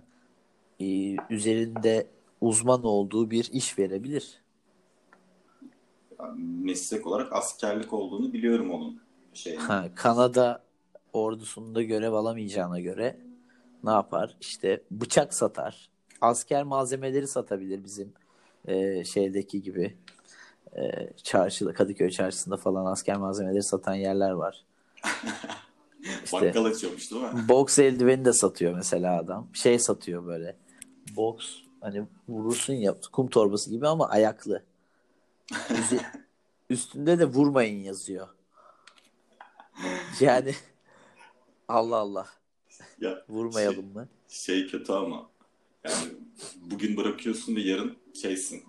[0.80, 2.06] e, üzerinde
[2.40, 4.42] uzman olduğu bir iş verebilir.
[6.20, 9.00] Yani meslek olarak askerlik olduğunu biliyorum onun.
[9.34, 9.56] Şey.
[9.56, 10.62] Ha, Kanada
[11.12, 13.16] ordusunda görev alamayacağına göre
[13.84, 14.36] ne yapar?
[14.40, 15.90] İşte bıçak satar.
[16.20, 18.12] Asker malzemeleri satabilir bizim
[18.64, 19.96] e, şeydeki gibi.
[20.76, 24.64] E, çarşıda, Kadıköy çarşısında falan asker malzemeleri satan yerler var.
[26.24, 27.48] İşte Bakkal açıyormuş değil mi?
[27.48, 29.48] boks eldiveni de satıyor mesela adam.
[29.52, 30.56] Şey satıyor böyle.
[31.16, 31.46] Boks
[31.80, 34.62] hani vurursun ya kum torbası gibi ama ayaklı.
[35.50, 36.04] Üze-
[36.70, 38.28] üstünde de vurmayın yazıyor.
[40.20, 40.54] Yani
[41.68, 42.26] Allah Allah.
[43.00, 44.08] Ya, Vurmayalım mı?
[44.28, 45.30] Şey kötü ama
[45.84, 46.12] yani
[46.70, 48.62] bugün bırakıyorsun ve yarın şeysin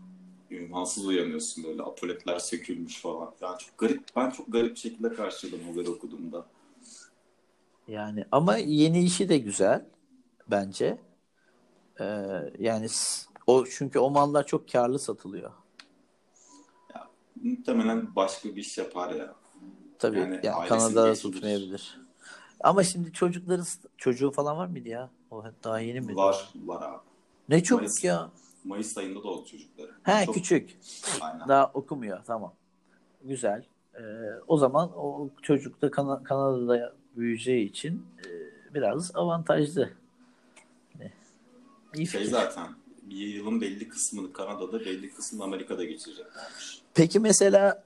[0.51, 3.33] ünvansız uyanıyorsun böyle apoletler sökülmüş falan.
[3.41, 6.45] Yani çok garip ben çok garip bir şekilde karşıladım haberi okuduğumda.
[7.87, 9.85] Yani ama yeni işi de güzel
[10.47, 10.97] bence.
[11.99, 12.03] Ee,
[12.59, 12.87] yani
[13.47, 15.51] o çünkü o mallar çok karlı satılıyor.
[17.43, 19.35] Muhtemelen başka bir iş yapar ya.
[19.99, 22.01] Tabii Yani yani Kanada'da tutmayabilir.
[22.59, 23.65] Ama şimdi çocukların
[23.97, 25.09] çocuğu falan var mıydı ya?
[25.31, 26.15] O daha yeni mi?
[26.15, 26.99] Var var abi.
[27.49, 28.03] Ne çocuk Mayıs.
[28.03, 28.29] ya?
[28.63, 29.91] Mayıs ayında da oldu çocukları.
[30.03, 30.79] He Çok- küçük.
[31.21, 31.47] Aynen.
[31.47, 32.19] Daha okumuyor.
[32.25, 32.53] Tamam.
[33.23, 33.65] Güzel.
[33.95, 34.01] Ee,
[34.47, 38.29] o zaman o çocuk da Kana- Kanada'da büyüyeceği için e,
[38.73, 39.89] biraz avantajlı.
[41.95, 42.31] İyi Şey fikir.
[42.31, 42.67] zaten
[43.03, 46.81] bir yılın belli kısmını Kanada'da belli kısmını Amerika'da geçireceklermiş.
[46.93, 47.83] Peki mesela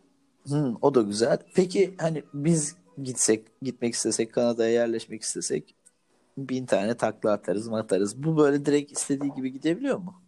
[0.48, 1.38] hı, o da güzel.
[1.56, 5.76] Peki hani biz gitsek, gitmek istesek, Kanada'ya yerleşmek istesek
[6.38, 8.24] bin tane takla atarız, atarız.
[8.24, 10.22] Bu böyle direkt istediği gibi gidebiliyor mu?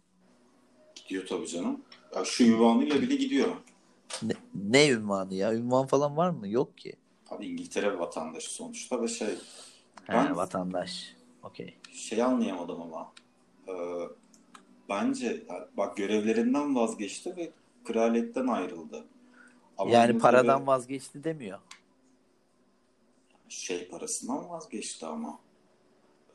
[0.94, 1.80] Gidiyor tabii canım.
[2.16, 3.48] Ya şu ünvanıyla bile gidiyor.
[4.22, 5.54] Ne, ne ünvanı ya?
[5.54, 6.48] Ünvan falan var mı?
[6.48, 6.92] Yok ki.
[7.30, 9.28] Abi İngiltere vatandaşı sonuçta ve şey
[10.04, 11.16] He, Ben- vatandaş.
[11.42, 11.74] Okey.
[11.92, 13.12] şey anlayamadım ama
[13.68, 13.72] Ee,
[14.88, 17.52] bence bak görevlerinden vazgeçti ve
[17.84, 19.04] kraliyetten ayrıldı.
[19.78, 21.58] Ama Yani paradan tabii vazgeçti demiyor.
[23.48, 25.38] şey parasından vazgeçti ama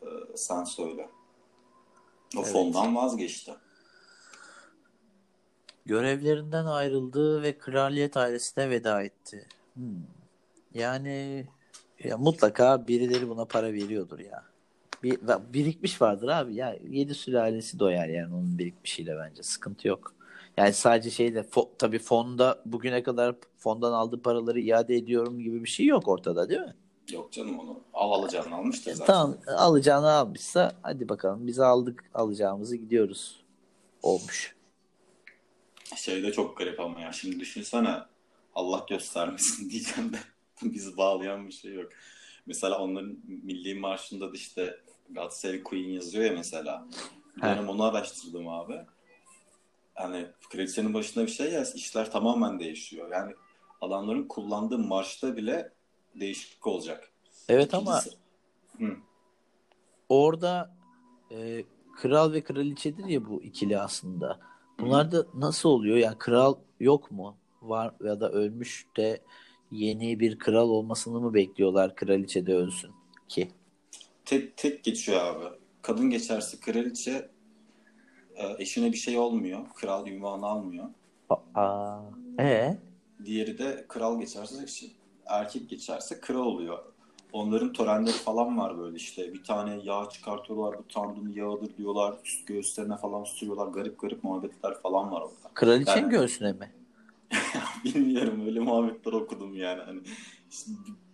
[0.01, 1.09] Ee, sen söyle.
[2.37, 2.51] O Evet.
[2.51, 3.53] fondan vazgeçti.
[5.85, 9.47] Görevlerinden ayrıldı ve kraliyet ailesine veda etti.
[9.73, 9.83] Hmm.
[10.73, 11.47] Yani
[12.03, 14.45] ya mutlaka birileri buna para veriyordur ya.
[15.03, 15.19] Bir,
[15.53, 16.55] birikmiş vardır abi.
[16.55, 19.43] Ya yedi sülalesi doyar yani onun birikmişiyle bence.
[19.43, 20.13] Sıkıntı yok.
[20.57, 25.69] Yani sadece şeyde fo, tabii fonda bugüne kadar fondan aldığı paraları iade ediyorum gibi bir
[25.69, 26.75] şey yok ortada değil mi?
[27.11, 29.13] Yok canım onu al alacağını almıştır zaten.
[29.13, 33.43] tamam alacağını almışsa hadi bakalım biz aldık alacağımızı gidiyoruz
[34.03, 34.55] olmuş.
[35.95, 37.97] Şey de çok garip ama ya şimdi düşünsene
[38.55, 40.17] Allah göstermesin diyeceğim de
[40.63, 41.91] bizi bağlayan bir şey yok.
[42.45, 46.87] Mesela onların milli marşında da işte God Save Queen yazıyor ya mesela.
[47.37, 48.79] Bir dönem onu araştırdım abi.
[49.93, 53.11] Hani kraliçenin başında bir şey yaz işler tamamen değişiyor.
[53.11, 53.33] Yani
[53.81, 55.73] adamların kullandığı marşta bile
[56.15, 57.11] değişiklik olacak.
[57.49, 58.17] Evet ama İkincisi-
[58.77, 58.95] Hı.
[60.09, 60.75] orada
[61.31, 61.63] e,
[61.95, 64.39] kral ve kraliçedir ya bu ikili aslında.
[64.79, 65.97] Bunlar da nasıl oluyor?
[65.97, 67.37] Yani kral yok mu?
[67.61, 69.21] Var ya da ölmüş de
[69.71, 72.91] yeni bir kral olmasını mı bekliyorlar kraliçe de ölsün
[73.27, 73.51] ki?
[74.25, 75.45] Tek, tek geçiyor abi.
[75.81, 77.29] Kadın geçerse kraliçe
[78.35, 79.59] e, eşine bir şey olmuyor.
[79.75, 80.85] Kral ünvanı almıyor.
[81.55, 81.99] Aa,
[82.39, 82.77] e
[83.25, 84.55] Diğeri de kral geçerse
[85.25, 86.79] erkek geçerse kral oluyor.
[87.33, 89.33] onların törenleri falan var böyle işte.
[89.33, 90.77] Bir tane yağ çıkartıyorlar.
[90.77, 92.15] Bu tanrının yağıdır diyorlar.
[92.25, 93.67] Üst göğüslerine falan sürüyorlar.
[93.67, 95.53] Garip garip muhabbetler falan var orada.
[95.53, 96.71] Kraliçenin Yani- göğsüne mi?
[97.85, 99.81] Bilmiyorum öyle muhabbetler okudum yani.
[99.81, 99.99] Hani
[100.51, 100.71] işte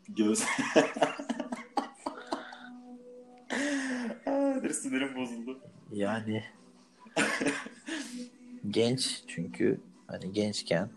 [0.10, 0.44] göğüs...
[4.70, 5.60] Aa, bir sinirim bozuldu.
[5.92, 6.44] Yani
[8.70, 10.90] genç çünkü hani gençken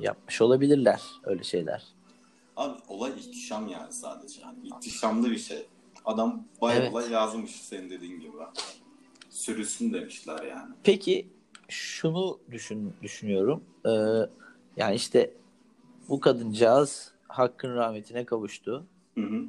[0.00, 1.84] yapmış olabilirler öyle şeyler.
[2.56, 4.40] Abi olay ihtişam yani sadece.
[4.40, 5.66] Yani ihtişamlı bir şey.
[6.04, 6.92] Adam bayağı Evet.
[6.92, 8.32] olay yazmış senin dediğin gibi.
[9.30, 10.74] Sürüsün demişler yani.
[10.84, 11.28] Peki
[11.68, 13.64] şunu düşün düşünüyorum.
[13.86, 13.90] Ee,
[14.76, 15.34] yani işte
[16.08, 18.86] bu kadıncağız hakkın rahmetine kavuştu.
[19.14, 19.44] Hı hı.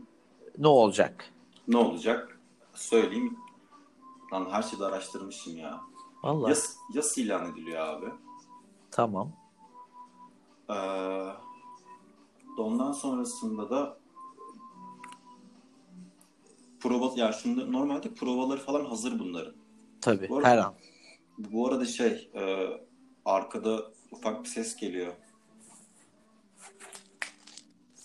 [0.58, 1.26] Ne olacak?
[1.68, 2.41] Ne olacak?
[2.74, 3.38] Söyleyeyim.
[4.34, 5.82] Lan her şeyi de araştırmışım ya.
[6.24, 8.06] Vallahi Yas, yas ilan ediliyor abi.
[8.92, 9.32] tamam.
[10.70, 10.74] Ee,
[12.58, 13.98] ondan sonrasında da
[16.80, 19.54] prova ya şimdi normalde provaları falan hazır bunların.
[20.02, 20.74] Tabii Bu arada- her an.
[21.38, 22.68] Bu arada şey e,
[23.26, 25.14] arkada ufak bir ses geliyor.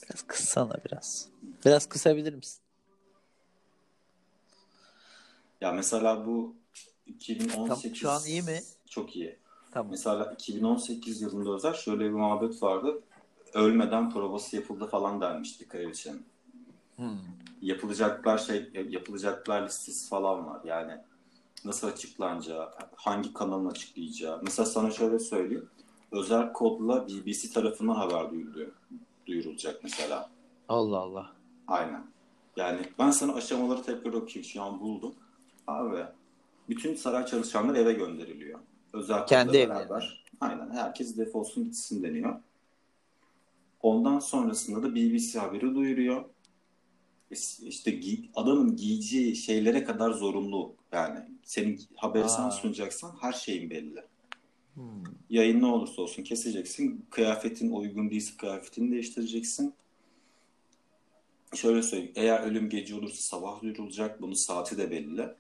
[0.03, 1.29] Biraz kıssana biraz.
[1.65, 2.63] Biraz kısabilir misin?
[5.61, 6.57] Ya mesela bu
[7.07, 8.61] 2018 Tam- şu an iyi mi?
[8.91, 9.39] Çok iyi.
[9.71, 9.91] Tamam.
[9.91, 13.03] Mesela 2018 yılında özel şöyle bir muhabbet vardı.
[13.55, 16.25] Ölmeden provası yapıldı falan denmişti kraliçenin.
[16.97, 17.19] Hmm.
[17.63, 20.61] Yapılacaklar şey yapılacaklar listesi falan var.
[20.65, 20.93] Yani
[21.65, 24.41] nasıl açıklanacağı, hangi kanalın açıklayacağı.
[24.43, 25.69] Mesela sana şöyle söyleyeyim.
[26.13, 28.73] Özel kodla BBC tarafından haber duyuluyor.
[29.27, 30.31] Duyurulacak mesela.
[30.69, 31.33] Allah Allah.
[31.69, 32.07] Aynen.
[32.57, 34.45] Yani ben sana aşamaları tekrar okuyayım.
[34.45, 35.15] Şu an buldum.
[35.67, 36.05] Abi
[36.69, 38.59] bütün saray çalışanları eve gönderiliyor.
[38.93, 39.75] Özel Kendi kodla evlerine.
[39.75, 40.25] beraber.
[40.41, 40.71] Aynen.
[40.71, 42.41] Herkes defolsun gitsin deniyor.
[43.83, 46.25] Ondan sonrasında da BBC haberi duyuruyor.
[47.63, 48.01] İşte
[48.35, 50.75] adamın giyeceği şeylere kadar zorunlu.
[50.93, 52.51] Yani senin haberi sen Aa.
[52.51, 54.05] sunacaksan her şeyin belli.
[54.75, 54.85] Hmm.
[55.31, 57.07] Yayın ne olursa olsun keseceksin.
[57.11, 59.75] Kıyafetin uygun değilse kıyafetini değiştireceksin.
[61.55, 62.13] Şöyle söyleyeyim.
[62.17, 64.23] Eğer ölüm gece olursa sabah duyurulacak.
[64.23, 65.35] Bunun saati de belli.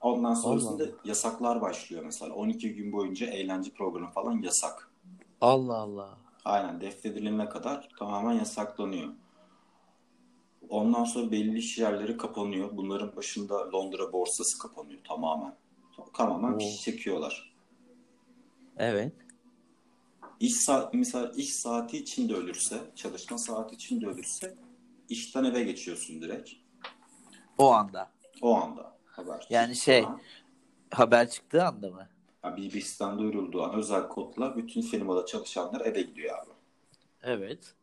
[0.00, 2.34] Ondan sonrasında Allah yasaklar başlıyor mesela.
[2.34, 4.90] 12 gün boyunca eğlence programı falan yasak.
[5.40, 6.18] Allah Allah.
[6.44, 9.12] Aynen defnedilene kadar tamamen yasaklanıyor.
[10.68, 12.76] Ondan sonra belli iş yerleri kapanıyor.
[12.76, 15.54] Bunların başında Londra borsası kapanıyor tamamen.
[16.14, 16.70] Tamamen Oo.
[16.84, 17.54] çekiyorlar.
[18.76, 19.12] Evet.
[20.40, 24.54] İş saat, mesela iş saati içinde ölürse, çalışma saati içinde ölürse
[25.08, 26.50] işten eve geçiyorsun direkt.
[27.58, 28.10] O anda.
[28.42, 29.46] O anda haber.
[29.50, 30.20] Yani şey- Sonra,
[30.90, 32.08] Haber çıktığı anda mı?
[32.44, 36.50] yani BBC'den duyurulduğu an özel kodla bütün firmada çalışanlar eve gidiyor abi.
[37.22, 37.74] Evet.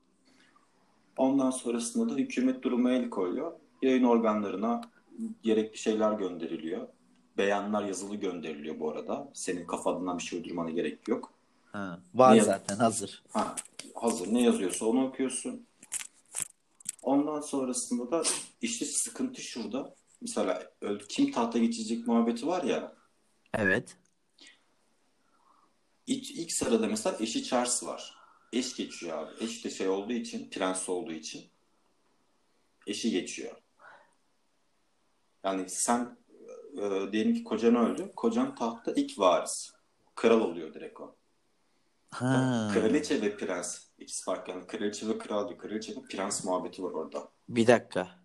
[1.18, 3.52] Ondan sonrasında da hükümet duruma el koyuyor.
[3.82, 4.82] Yayın organlarına
[5.44, 6.88] gerekli şeyler gönderiliyor.
[7.38, 9.30] Beyanlar yazılı gönderiliyor bu arada.
[9.34, 11.32] Senin kafandan bir şey uydurmana gerek yok.
[11.72, 12.00] Ha.
[12.14, 13.24] Var Ne zaten hazır.
[13.32, 13.56] Ha,
[13.96, 15.66] hazır ne yazıyorsa onu okuyorsun.
[17.04, 18.24] Ondan sonrasında da
[18.62, 19.96] işte sıkıntı şurada.
[20.22, 20.72] Mesela
[21.10, 22.96] kim tahta geçecek muhabbeti var ya.
[23.54, 23.98] Evet.
[26.08, 28.16] İlk, ilk sırada mesela eşi Charles var.
[28.54, 29.44] Eş geçiyor abi.
[29.44, 31.46] Eş de şey olduğu için, prens olduğu için
[32.88, 33.56] eşi geçiyor.
[35.44, 36.18] Yani sen
[36.78, 38.12] e, diyelim ki kocan öldü.
[38.16, 39.72] Kocan tahtta ilk varis.
[40.16, 41.16] Kral oluyor direkt o.
[42.14, 42.70] Ha.
[42.74, 43.86] Kraliçe ve prens.
[43.98, 44.54] İkisi farklı.
[44.54, 45.60] Yani kraliçe ve kral değil.
[45.60, 47.30] Kraliçe ve prens muhabbeti var orada.
[47.50, 48.20] Bir dakika.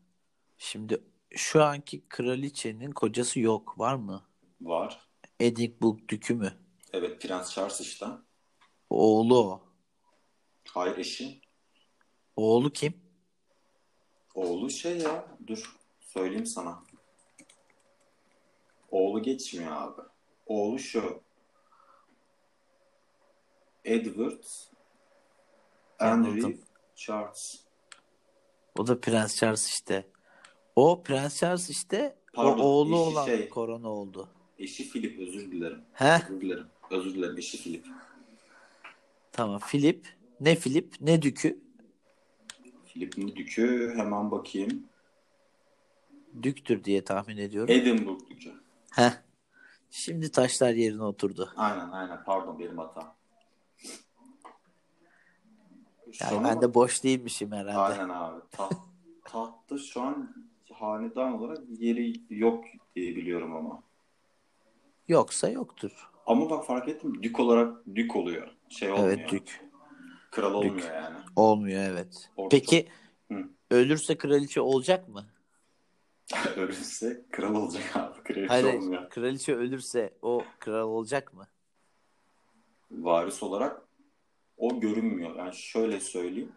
[0.58, 3.78] Şimdi şu anki kraliçenin kocası yok.
[3.78, 4.24] Var mı?
[4.60, 5.08] Var.
[5.40, 6.52] Edinburgh dükü mü?
[6.92, 8.06] Evet Prens Charles işte.
[8.90, 9.62] Oğlu o.
[10.68, 11.40] Hayır eşi.
[12.36, 12.94] Oğlu kim?
[14.34, 15.26] Oğlu şey ya.
[15.46, 16.82] Dur söyleyeyim sana.
[18.90, 20.02] Oğlu geçmiyor abi.
[20.46, 21.20] Oğlu şu.
[23.88, 24.42] Edward
[25.98, 26.60] Henry Anladım.
[26.96, 27.60] Charles.
[28.78, 30.06] O da Prens Charles işte.
[30.76, 34.28] O Prens Charles işte Pardon, o oğlu eşi olan şey- korona oldu.
[34.58, 35.82] Eşi Philip özür dilerim.
[35.92, 36.14] He?
[36.28, 36.66] Özür dilerim.
[36.90, 37.86] Özür dilerim eşi Philip.
[39.32, 39.60] Tamam.
[39.60, 40.06] Philip.
[40.40, 41.60] Ne Philip ne Dükü?
[42.86, 44.86] Philip'in dükü hemen bakayım.
[46.42, 47.74] Düktür diye tahmin ediyorum.
[47.74, 48.52] Edinburgh dükü.
[48.92, 49.10] Heh.
[49.90, 51.52] Şimdi taşlar yerine oturdu.
[51.56, 53.14] Aynen aynen pardon benim hatam.
[56.20, 57.78] Yani Sonra- ben de boş değilmişim herhalde.
[58.00, 58.40] Aynen abi.
[58.50, 58.72] Taht,
[59.24, 60.34] tahtta şu an
[60.72, 62.64] hanedan olarak yeri yok
[62.96, 63.82] diye biliyorum ama.
[65.08, 66.08] Yoksa yoktur.
[66.26, 68.48] Ama bak fark ettim dük olarak dük oluyor.
[68.68, 69.08] Şey olmuyor.
[69.08, 69.64] Evet Dük.
[70.30, 70.70] Kral Dük.
[70.70, 71.16] olmuyor yani.
[71.36, 72.30] Olmuyor evet.
[72.36, 72.88] Orta- Peki
[73.32, 73.48] Hı.
[73.70, 75.24] ölürse kraliçe olacak mı?
[76.56, 78.22] Ölürse kral olacak abi.
[78.22, 79.10] Kraliçe Hayır, olmuyor.
[79.10, 81.46] kraliçe ölürse o kral olacak mı?
[82.90, 83.82] Varis olarak
[84.58, 85.36] o görünmüyor.
[85.36, 86.52] Yani şöyle söyleyeyim.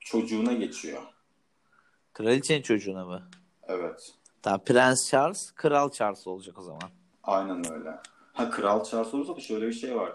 [0.00, 1.02] Çocuğuna geçiyor.
[2.12, 3.28] Kraliçenin çocuğuna mı?
[3.68, 4.14] Evet.
[4.42, 6.90] Tamam Prens Charles, Kral Charles olacak o zaman.
[7.22, 7.90] Aynen öyle.
[8.32, 10.12] Ha Kral Charles olursa da şöyle bir şey var.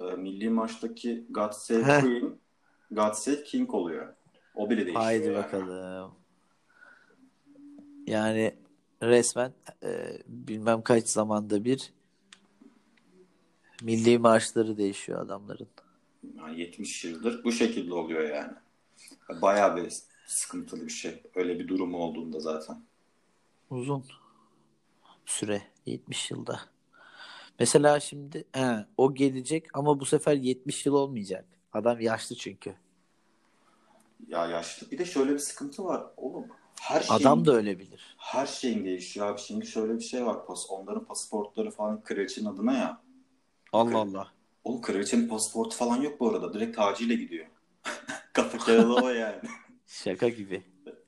[0.00, 2.00] Ee, milli maçtaki God Save.
[2.00, 2.38] Queen,
[2.90, 4.14] God Save King oluyor.
[4.54, 5.02] O bile değişiyor.
[5.02, 5.36] Haydi yani.
[5.36, 6.12] bakalım.
[8.06, 8.54] Yani
[9.02, 11.92] resmen e, bilmem kaç zamanda bir
[13.82, 15.68] milli marşları değişiyor adamların.
[16.36, 18.52] Yani 70 yıldır bu şekilde oluyor yani.
[19.42, 19.92] Bayağı bir
[20.26, 21.22] sıkıntılı bir şey.
[21.34, 22.82] Öyle bir durum olduğunda zaten.
[23.70, 24.04] Uzun
[25.26, 26.60] süre 70 yılda.
[27.58, 31.44] Mesela şimdi he, o gelecek ama bu sefer 70 yıl olmayacak.
[31.72, 32.74] Adam yaşlı çünkü.
[34.28, 34.90] Ya yaşlı.
[34.90, 36.04] Bir de şöyle bir sıkıntı var.
[36.16, 36.46] Oğlum
[36.80, 38.16] her şeyin, Adam da öyle bilir.
[38.18, 39.40] her şeyin değişiyor abi.
[39.40, 40.46] Şimdi şöyle bir şey var.
[40.46, 43.02] Pas, onların pasaportları falan kraliçenin adına ya.
[43.72, 44.32] Allah Allah.
[44.64, 46.54] Oğlum kraliçenin pasaportu falan yok bu arada.
[46.54, 47.46] Direkt taciyle gidiyor.
[48.32, 49.40] Kafa kağıdama yani.
[49.86, 50.62] Şaka gibi.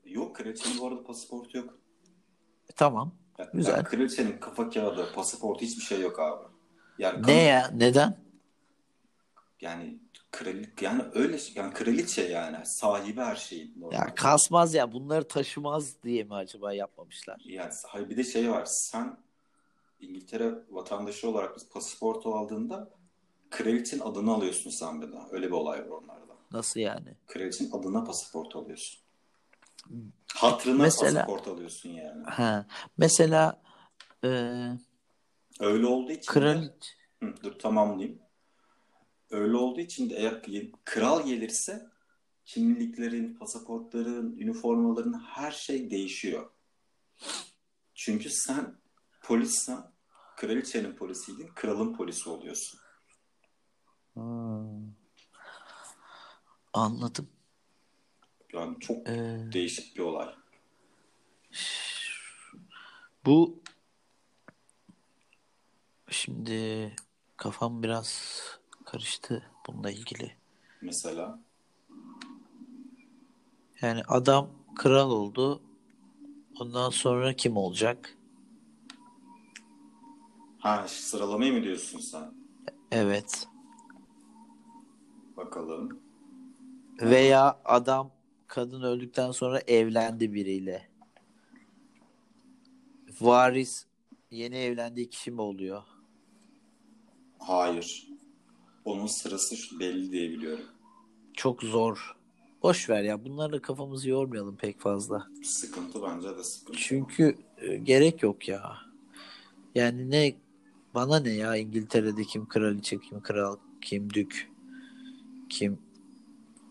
[0.05, 1.77] Yok kraliçenin bu arada pasaportu yok.
[2.69, 3.15] E, tamam.
[3.37, 3.71] Yani, Güzel.
[3.73, 6.43] yani kraliçenin kafa kağıdı, pasaportu hiçbir şey yok abi.
[6.97, 7.71] Yani Ne ya?
[7.75, 8.17] Neden?
[9.61, 9.99] Yani
[10.31, 13.67] kraliçe yani öyle yani kraliçe yani sahibi her şeyin.
[13.67, 14.15] Ya normalde.
[14.15, 14.91] kasmaz ya.
[14.91, 17.41] Bunları taşımaz diye mi acaba yapmamışlar?
[17.45, 18.65] Yani hayır bir de şey var.
[18.65, 19.17] Sen
[19.99, 22.89] İngiltere vatandaşı olarak biz pasaportu aldığında
[23.57, 25.15] kraliçenin adını alıyorsun sen bir de.
[25.31, 26.33] Öyle bir olay var onlarda.
[26.51, 27.15] Nasıl yani?
[27.27, 28.99] Kraliçenin adına pasaport alıyorsun.
[30.35, 32.23] Hatırına Mesela- pasaport alıyorsun yani.
[32.23, 32.65] Ha.
[32.97, 33.61] Mesela
[34.23, 34.27] e,
[35.59, 36.91] Öyle olduğu için de, kraliçe
[37.23, 38.19] Hı, dur tamamlayayım.
[39.29, 40.41] Öyle olduğu için de eğer
[40.85, 41.85] kral gelirse
[42.45, 46.49] kimliklerin, pasaportların, üniformaların her şey değişiyor.
[47.95, 48.75] Çünkü sen
[49.23, 49.91] polissen,
[50.37, 52.79] kraliçenin polisiydin, kralın polisi oluyorsun.
[54.13, 54.93] Hmm.
[56.73, 57.29] Anladım.
[58.53, 60.29] Yani çok Ee, değişik bir olay.
[63.25, 63.59] bu
[66.09, 66.95] şimdi
[67.37, 68.41] kafam biraz
[68.85, 70.37] karıştı bununla ilgili.
[70.81, 71.39] Mesela
[73.81, 75.61] Yani adam kral oldu.
[76.59, 78.17] Ondan sonra kim olacak?
[80.59, 82.33] ha sıralamayı mı diyorsun sen?
[82.91, 83.47] Evet.
[85.37, 85.99] Bakalım.
[87.01, 88.11] Veya adam
[88.47, 90.89] kadın öldükten sonra evlendi biriyle.
[93.21, 93.85] Varis
[94.31, 95.83] yeni evlendiği kişi mi oluyor?
[97.39, 98.07] Hayır.
[98.85, 100.65] Onun sırası şu- belli diye biliyorum.
[101.33, 102.15] Çok zor.
[102.63, 103.25] Boş ver ya.
[103.25, 105.27] Bunlarla kafamızı yormayalım pek fazla.
[105.43, 106.79] Sıkıntı bence de sıkıntı.
[106.79, 108.77] Çünkü e, gerek yok ya.
[109.75, 110.35] Yani ne
[110.95, 114.51] bana ne ya İngiltere'de kim kraliçe, kim kral, kim dük,
[115.53, 115.77] kim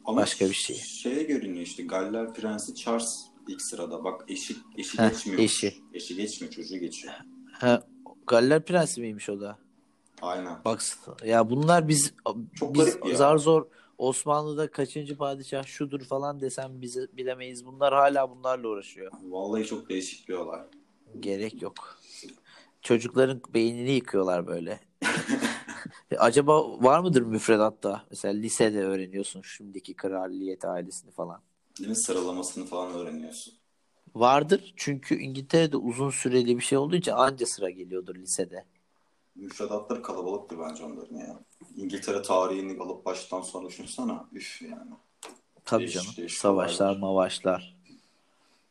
[0.05, 0.77] Ama Başka bir şey.
[0.77, 4.05] Şeye görünüyor işte Galler Prensi Charles ilk sırada.
[4.05, 5.40] Bak eşi eşi Heh, geçmiyor.
[5.40, 5.75] eşi.
[5.95, 7.14] Eşi geçmiyor, çocuğu geçiyor.
[7.53, 7.87] ha,
[8.27, 9.59] Galler Prensi miymiş o da?
[10.23, 10.59] Aynen.
[10.64, 10.83] Bak
[11.25, 12.14] ya bunlar biz
[12.55, 13.16] Çok biz ya.
[13.16, 13.66] zar zor
[13.99, 17.66] Osmanlı'da kaçıncı padişah şudur falan desem bize bilemeyiz.
[17.66, 19.12] Bunlar hala bunlarla uğraşıyor.
[19.23, 20.61] Vallahi çok değişik bir olay.
[21.21, 21.99] Gerek yok.
[22.83, 24.81] Çocukların beynini yıkıyorlar böyle.
[26.11, 28.05] E, Acaba var mıdır müfredatta?
[28.11, 31.40] Mesela lisede öğreniyorsun şimdiki kraliyet ailesini falan.
[31.79, 31.97] Değil mi?
[31.97, 33.55] Sıralamasını falan öğreniyorsun.
[34.14, 38.64] Vardır çünkü İngiltere'de uzun süreli bir şey olduğu için anca sıra geliyordur lisede.
[39.35, 41.40] Müfredatları kalabalıktır bence onların ya.
[41.77, 44.12] İngiltere tarihini alıp baştan sona düşünsene.
[44.33, 44.90] Üf yani.
[45.64, 46.16] Tabii Değişik canım.
[46.16, 47.01] değişik Savaşlar, olaylar.
[47.01, 47.77] mavaşlar.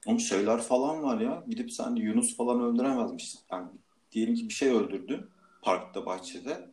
[0.05, 1.43] Oğlum şeyler falan var ya.
[1.47, 3.39] Gidip sen Yunus falan öldüremezmişsin.
[3.51, 3.67] Yani
[4.11, 5.25] diyelim ki bir şey öldürdün
[5.61, 6.71] parkta, bahçede.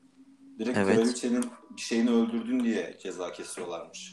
[0.59, 0.97] Direkt Evet.
[0.97, 1.45] kraliçenin
[1.77, 4.13] şeyini öldürdün diye ceza kesiyorlarmış.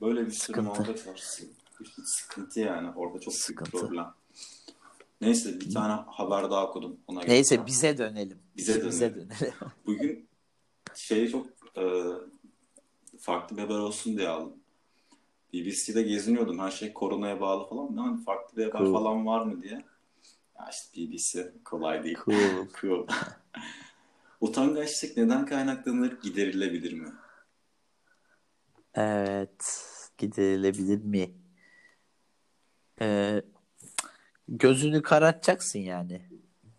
[0.00, 1.16] Böyle bir sürü muhabbet var.
[1.16, 1.46] Sı-
[2.04, 2.90] Sıkıntı yani.
[2.96, 3.70] Orada çok Sıkıntı.
[3.70, 4.06] problem.
[5.20, 6.96] Neyse bir tane haber daha okudum.
[7.06, 7.22] Ona.
[7.22, 8.38] Neyse bize dönelim.
[8.56, 9.28] Bize Bize dönelim.
[9.40, 9.54] dönelim.
[9.86, 10.28] Bugün
[10.94, 11.46] şeyi çok
[11.76, 11.82] e,
[13.18, 14.56] farklı bir haber olsun diye aldım.
[15.52, 16.58] BBC'de geziniyordum.
[16.58, 17.96] Her şey koronaya bağlı falan.
[17.96, 18.92] Hani farklı bir haber Cool.
[18.92, 19.84] falan var mı diye.
[20.58, 22.18] Ya işte BBC kolay değil.
[22.24, 22.66] Cool.
[22.80, 23.06] Cool.
[24.40, 26.20] Utangaçlık neden kaynaklanır?
[26.20, 27.12] Giderilebilir mi?
[28.94, 29.84] Evet.
[30.18, 31.30] Giderilebilir mi?
[33.00, 33.42] Ee,
[34.48, 36.22] gözünü karartacaksın yani.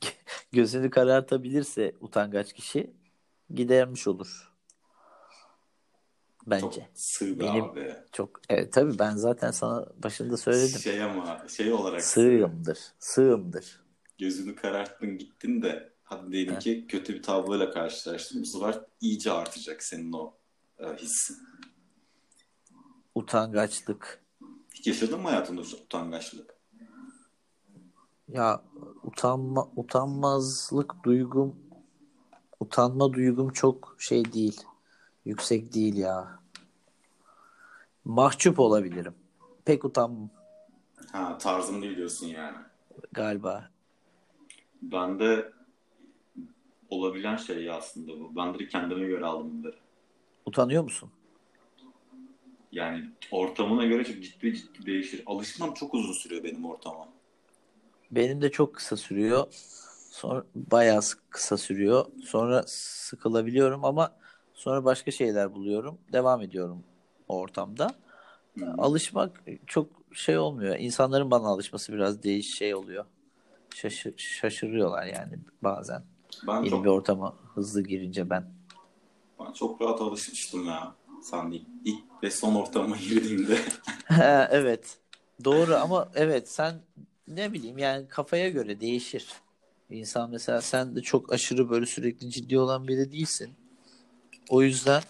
[0.51, 2.93] gözünü karartabilirse utangaç kişi
[3.53, 4.49] gidermiş olur.
[6.47, 6.61] bence.
[6.81, 7.95] Çok sığ be Benim- abi.
[8.11, 10.79] Çok evet tabii ben zaten sana başında söyledim.
[10.79, 12.79] Şey ama şey olarak Sığımdır.
[12.99, 13.81] Sığımdır.
[14.17, 18.41] gözünü kararttın gittin de hadi diyelim ki kötü bir tabloyla karşılaştın.
[18.41, 20.33] Bu sefer iyice artacak senin o
[20.79, 21.37] e, hissin.
[23.15, 24.23] Utangaçlık.
[24.73, 26.55] Hiç yaşadın mı hayatında utangaçlık?
[28.27, 28.63] Ya
[29.03, 31.55] utanma utanmazlık duygum
[32.59, 34.61] utanma duygum çok şey değil.
[35.25, 36.39] Yüksek değil ya.
[38.05, 39.15] Mahcup olabilirim.
[39.65, 40.29] Pek utanmam
[41.11, 42.57] Ha tarzım değil diyorsun yani.
[43.11, 43.69] galiba.
[44.81, 45.53] Bende
[46.89, 48.35] olabilen şey aslında bu.
[48.35, 49.75] Ben de kendime göre aldım bunları.
[50.45, 51.11] Utanıyor musun?
[52.71, 55.23] Yani ortamına göre çok ciddi ciddi değişir.
[55.25, 57.07] Alışmam çok uzun sürüyor benim ortama.
[58.11, 59.47] Benim de çok kısa sürüyor.
[60.11, 62.05] Sonra bayağı kısa sürüyor.
[62.25, 64.15] Sonra sıkılabiliyorum ama
[64.53, 65.97] sonra başka şeyler buluyorum.
[66.13, 66.83] Devam ediyorum
[67.27, 67.87] o ortamda.
[68.59, 68.73] Hı.
[68.77, 70.75] Alışmak çok şey olmuyor.
[70.79, 73.05] İnsanların bana alışması biraz değiş şey oluyor.
[73.75, 76.03] Şaşı- şaşırıyorlar yani bazen.
[76.47, 78.53] Ben Yeni çok, bir ortama hızlı girince ben.
[79.39, 80.95] ben çok rahat alışmıştım ya.
[81.23, 83.59] Sen ilk, ilk ve son ortama girdiğimde.
[84.51, 84.97] evet.
[85.43, 86.81] Doğru ama evet sen
[87.27, 89.27] ne bileyim yani kafaya göre değişir.
[89.89, 93.53] İnsan mesela sen de çok aşırı böyle sürekli ciddi olan biri değilsin.
[94.49, 95.01] O yüzden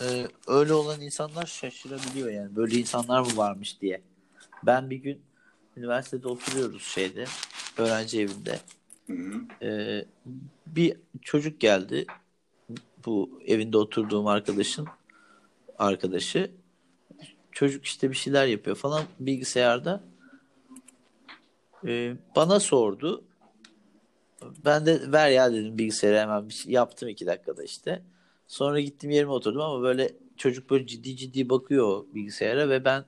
[0.00, 2.56] e, öyle olan insanlar şaşırabiliyor yani.
[2.56, 4.02] Böyle insanlar mı varmış diye.
[4.66, 5.22] Ben bir gün
[5.76, 7.24] üniversitede oturuyoruz şeyde
[7.76, 8.60] öğrenci evinde.
[9.08, 10.04] Hı
[10.66, 12.06] bir çocuk geldi.
[13.06, 14.86] Bu evinde oturduğum arkadaşın
[15.78, 16.50] arkadaşı.
[17.52, 20.04] Çocuk işte bir şeyler yapıyor falan bilgisayarda.
[21.86, 23.24] Ee, bana sordu.
[24.64, 28.02] Ben de ver ya dedim bilgisayarı hemen bir şey yaptım iki dakikada işte.
[28.48, 33.04] Sonra gittim yerime oturdum ama böyle çocuk böyle ciddi ciddi bakıyor bilgisayara ve ben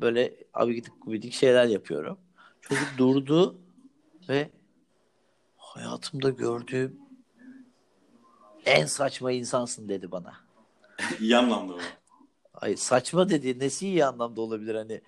[0.00, 2.18] böyle abidik gubidik şeyler yapıyorum.
[2.60, 3.58] Çocuk durdu
[4.28, 4.50] ve
[5.74, 7.00] hayatımda gördüğüm
[8.66, 10.34] en saçma insansın dedi bana.
[11.20, 11.82] İyi anlamda mı?
[12.54, 13.58] Ay saçma dedi.
[13.58, 15.00] Nesi iyi anlamda olabilir hani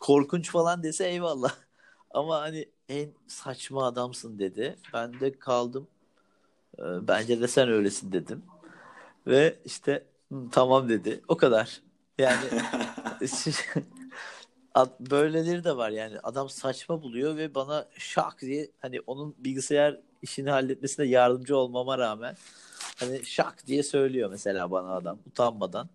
[0.00, 1.54] korkunç falan dese eyvallah.
[2.10, 4.76] Ama hani en saçma adamsın dedi.
[4.92, 5.86] Ben de kaldım.
[6.78, 8.42] Ee, Bence de sen öylesin dedim.
[9.26, 11.20] Ve işte "Hı, tamam dedi.
[11.28, 11.80] O kadar.
[12.18, 12.44] Yani
[15.00, 16.20] böyleleri de var yani.
[16.22, 22.36] Adam saçma buluyor ve bana şak diye hani onun bilgisayar işini halletmesine yardımcı olmama rağmen
[22.96, 25.88] hani şak diye söylüyor mesela bana adam utanmadan.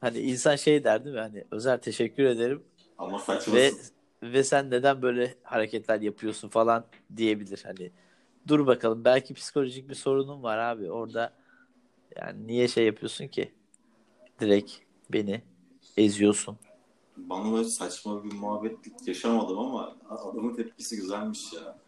[0.00, 1.20] Hani insan şey der değil mi?
[1.20, 2.62] Hani Özer teşekkür ederim
[2.98, 3.52] Ama saçmasın.
[3.52, 3.72] ve
[4.22, 6.84] ve sen neden böyle hareketler yapıyorsun falan
[7.16, 7.60] diyebilir.
[7.64, 7.90] Hani
[8.48, 11.32] dur bakalım belki psikolojik bir sorunun var abi orada.
[12.16, 13.52] Yani niye şey yapıyorsun ki?
[14.40, 14.72] Direkt
[15.12, 15.42] beni
[15.96, 16.56] eziyorsun.
[17.16, 21.78] Bana böyle saçma bir muhabbetlik yaşamadım ama adamın tepkisi güzelmiş ya.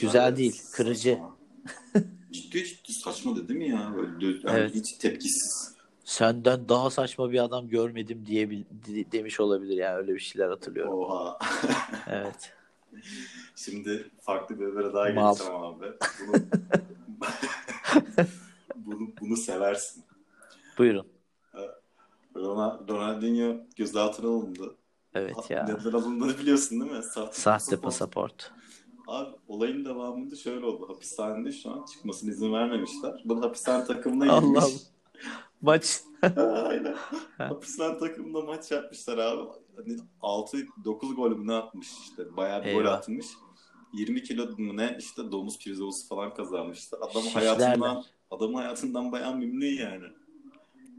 [0.00, 1.18] Güzel değil, kırıcı.
[2.32, 3.92] ciddi ciddi saçma dedi mi ya?
[3.96, 4.74] Böyle yani Evet.
[4.74, 5.76] hiç tepkisiz.
[6.04, 10.92] Senden daha saçma bir adam görmedim diye de- demiş olabilir yani öyle bir şeyler hatırlıyorum.
[10.94, 11.38] Oha.
[12.06, 12.52] Evet.
[13.56, 15.32] Şimdi farklı bir habere daha Mal.
[15.32, 15.86] geçeceğim abi.
[16.28, 16.36] Bunu,
[18.76, 20.04] bunu, bunu seversin.
[20.78, 21.06] Buyurun.
[22.36, 24.74] Ronald, Ronaldinho gözaltına alındı.
[25.14, 25.64] Evet ya.
[25.64, 27.02] Neden alındığını biliyorsun değil mi?
[27.02, 27.82] Sahte, Sahte pasaport.
[27.82, 28.52] pasaport.
[29.06, 30.88] Abi olayın devamında şöyle oldu.
[30.88, 33.22] Hapishanede şu an çıkmasına izin vermemişler.
[33.24, 34.62] Bu da hapishane takımına girmiş.
[34.64, 34.68] Allah.
[35.62, 36.00] Maç.
[36.36, 36.94] Aynen.
[37.38, 39.48] hapishane takımında maç yapmışlar abi.
[39.76, 42.36] Hani 6-9 gol mü ne atmış işte.
[42.36, 42.92] Bayağı bir gol Eyvah.
[42.92, 43.26] atmış.
[43.94, 46.96] 20 kilo mu ne işte domuz pirzosu falan kazanmıştı.
[46.96, 47.56] Adam Şişlerler.
[47.56, 50.04] hayatından adamın hayatından bayağı memnun yani.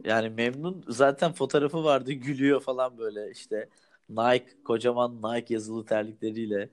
[0.03, 0.83] Yani memnun.
[0.87, 2.11] Zaten fotoğrafı vardı.
[2.11, 3.69] Gülüyor falan böyle işte.
[4.09, 6.69] Nike, kocaman Nike yazılı terlikleriyle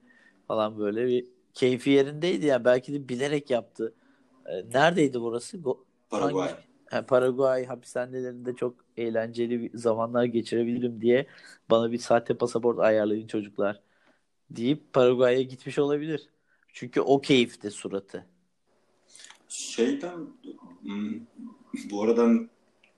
[0.47, 2.65] falan böyle bir keyfi yerindeydi yani.
[2.65, 3.93] Belki de bilerek yaptı.
[4.45, 5.57] Ee, Neredeydi burası?
[5.57, 5.79] Go-
[6.09, 6.49] Paraguay.
[6.49, 11.27] Hangi- Ha, Paraguay hapishanelerinde çok eğlenceli bir zamanlar geçirebilirim diye
[11.69, 13.81] bana bir sahte pasaport ayarlayın çocuklar
[14.49, 16.29] deyip Paraguay'a gitmiş olabilir.
[16.73, 18.25] Çünkü o keyifte suratı.
[19.47, 20.27] Şeyden
[20.81, 21.19] hmm,
[21.91, 22.49] bu aradan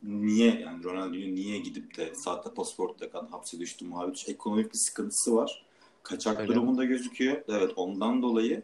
[0.04, 5.36] niye yani Ronaldinho niye gidip de sahte pasaportla kan hapse düştü muhabbet ekonomik bir sıkıntısı
[5.36, 5.67] var.
[6.10, 7.42] Kaçak Öyle durumunda gözüküyor.
[7.48, 8.64] Evet ondan dolayı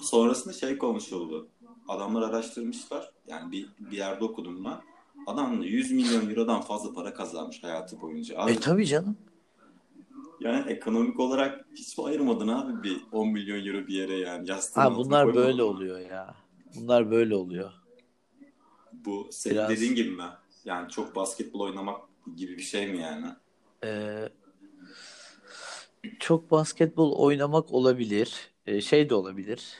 [0.00, 1.48] sonrasında şey konuşuldu.
[1.88, 3.10] Adamlar araştırmışlar.
[3.26, 4.80] Yani bir, bir yerde okudum ben.
[5.26, 8.38] Adam 100 milyon eurodan fazla para kazanmış hayatı boyunca.
[8.38, 9.16] Abi, E tabii canım.
[10.40, 14.80] yani ekonomik olarak hiç mi ayırmadın abi bir 10 milyon euro bir yere yani yastığın
[14.80, 16.34] Ha bunlar böyle oluyor ya.
[16.76, 17.70] Bunlar böyle oluyor.
[18.92, 20.24] Bu senin Biraz- dediğin gibi mi?
[20.64, 22.00] Yani çok basketbol oynamak
[22.36, 23.26] gibi bir şey mi yani?
[23.84, 24.28] Ee,
[26.18, 28.50] çok basketbol oynamak olabilir.
[28.66, 29.74] Ee, şey de olabilir.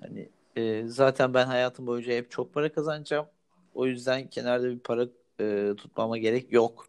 [0.00, 3.26] Hani e, zaten ben hayatım boyunca hep çok para kazanacağım.
[3.74, 5.08] O yüzden kenarda bir para
[5.40, 6.86] e, tutmama gerek yok.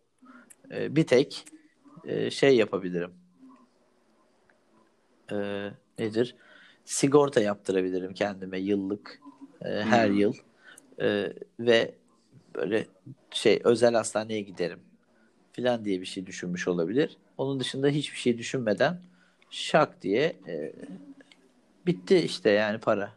[0.72, 1.46] E, bir tek
[2.06, 3.14] e, şey yapabilirim.
[5.32, 5.36] E,
[6.00, 6.36] nedir?
[6.86, 9.22] Sigorta yaptırabilirim kendime yıllık
[9.62, 10.18] e, her Hmm.
[10.20, 10.34] yıl
[11.02, 11.96] E, ve
[12.56, 12.88] böyle
[13.32, 14.80] şey özel hastaneye giderim
[15.52, 17.18] filan diye bir şey düşünmüş olabilir.
[17.38, 19.02] Onun dışında hiçbir şey düşünmeden
[19.50, 20.74] şak diye e,
[21.86, 23.12] bitti işte yani para.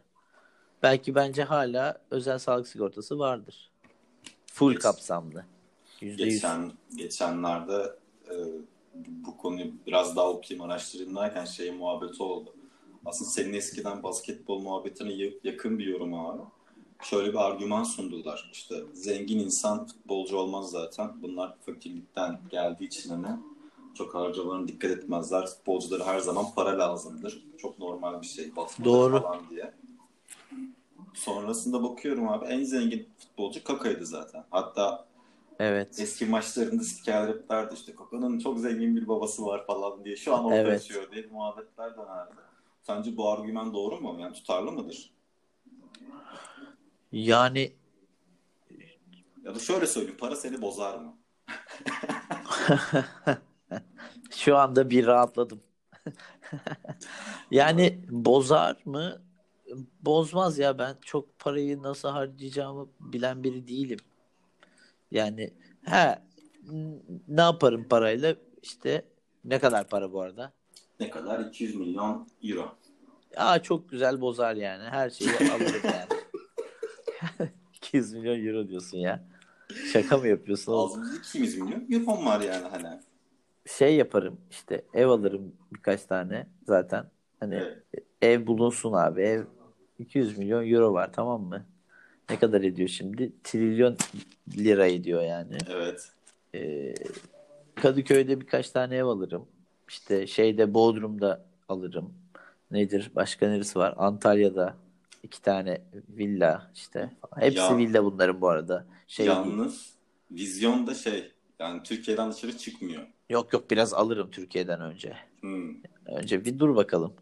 [0.83, 3.71] Belki bence hala özel sağlık sigortası vardır.
[4.53, 5.45] Full Geç- kapsamlı.
[6.01, 6.33] Yüzde yüz.
[6.33, 7.95] Geçen geçenlerde
[8.31, 8.35] e,
[8.95, 12.53] bu konuyu biraz daha okuyayım araştırayım derken şey muhabbeti oldu.
[13.05, 16.41] Aslında senin eskiden basketbol muhabbetine ya- yakın bir yorum abi.
[17.03, 18.49] Şöyle bir argüman sundular.
[18.53, 21.21] İşte zengin insan futbolcu olmaz zaten.
[21.21, 23.39] Bunlar fakirlikten geldiği için hani
[23.99, 25.47] çok harcamalarına dikkat etmezler.
[25.47, 27.43] Futbolculara her zaman para lazımdır.
[27.57, 28.51] Çok normal bir şey.
[28.83, 29.21] Doğru.
[29.21, 29.73] falan diye.
[31.13, 34.45] Sonrasında bakıyorum abi en zengin futbolcu Kaka'ydı zaten.
[34.51, 35.05] Hatta
[35.59, 35.99] Evet.
[35.99, 40.15] eski maçlarında spikerler hep derdi işte Kaka'nın çok zengin bir babası var falan diye.
[40.15, 40.83] Şu an ortaya Evet.
[40.83, 42.31] çıkıyor diye muhabbetler dönerdi.
[42.81, 44.17] Sence bu argüman doğru mu?
[44.19, 45.11] Yani tutarlı mıdır?
[47.11, 47.73] Yani
[49.45, 51.17] Ya da şöyle söyleyeyim para seni bozar mı?
[54.29, 55.61] şu anda bir rahatladım.
[57.51, 59.21] yani bozar mı?
[60.01, 63.99] Bozmaz ya ben çok parayı nasıl harcayacağımı bilen biri değilim.
[65.11, 65.53] Yani
[65.85, 66.19] he
[67.27, 68.35] ne yaparım parayla?
[68.63, 69.05] İşte
[69.45, 70.53] ne kadar para bu arada?
[70.99, 71.39] Ne kadar?
[71.39, 72.75] 200 milyon euro.
[73.37, 74.83] Aa çok güzel bozar yani.
[74.83, 76.19] Her şeyi alırım yani.
[77.75, 79.23] 200 milyon euro diyorsun ya.
[79.93, 80.73] Şaka mı yapıyorsun?
[80.73, 82.99] Ağzımızda 200 milyon euro var yani hani.
[83.77, 87.05] Şey yaparım işte ev alırım birkaç tane zaten.
[87.39, 87.77] Hani Evet.
[88.21, 89.21] ev bulunsun abi.
[89.21, 89.43] Ev
[89.99, 91.65] 200 milyon euro var tamam mı?
[92.29, 93.31] Ne kadar ediyor şimdi?
[93.43, 93.97] Trilyon
[94.57, 95.57] lira ediyor yani.
[95.69, 96.11] Evet.
[96.55, 96.93] Ee,
[97.75, 99.47] Kadıköy'de birkaç tane ev alırım.
[99.89, 102.13] İşte şeyde Bodrum'da alırım.
[102.71, 103.11] Nedir?
[103.15, 103.93] Başka neresi var?
[103.97, 104.75] Antalya'da
[105.23, 107.09] iki tane villa işte.
[107.35, 108.85] Hepsi Ya- villa bunların bu arada.
[109.07, 109.37] Şey değil.
[109.37, 109.93] Yalnız
[110.31, 113.03] vizyon da şey yani Türkiye'den dışarı çıkmıyor.
[113.29, 115.13] Yok yok biraz alırım Türkiye'den önce.
[115.41, 115.75] Hmm.
[116.05, 117.13] Önce bir dur bakalım.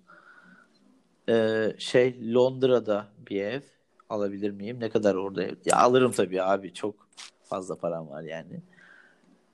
[1.29, 3.61] Ee, şey Londra'da bir ev
[4.09, 4.79] alabilir miyim?
[4.79, 5.55] Ne kadar orada ev?
[5.65, 6.73] Ya alırım tabii abi.
[6.73, 7.07] Çok
[7.43, 8.61] fazla param var yani.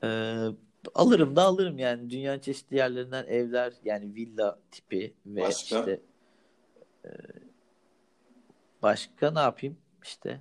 [0.03, 0.47] Ee,
[0.95, 2.09] alırım da alırım yani.
[2.09, 5.79] Dünyanın çeşitli yerlerinden evler yani villa tipi ve Başka?
[5.79, 5.99] işte
[7.05, 7.09] e,
[8.81, 9.77] başka ne yapayım?
[10.03, 10.39] İşte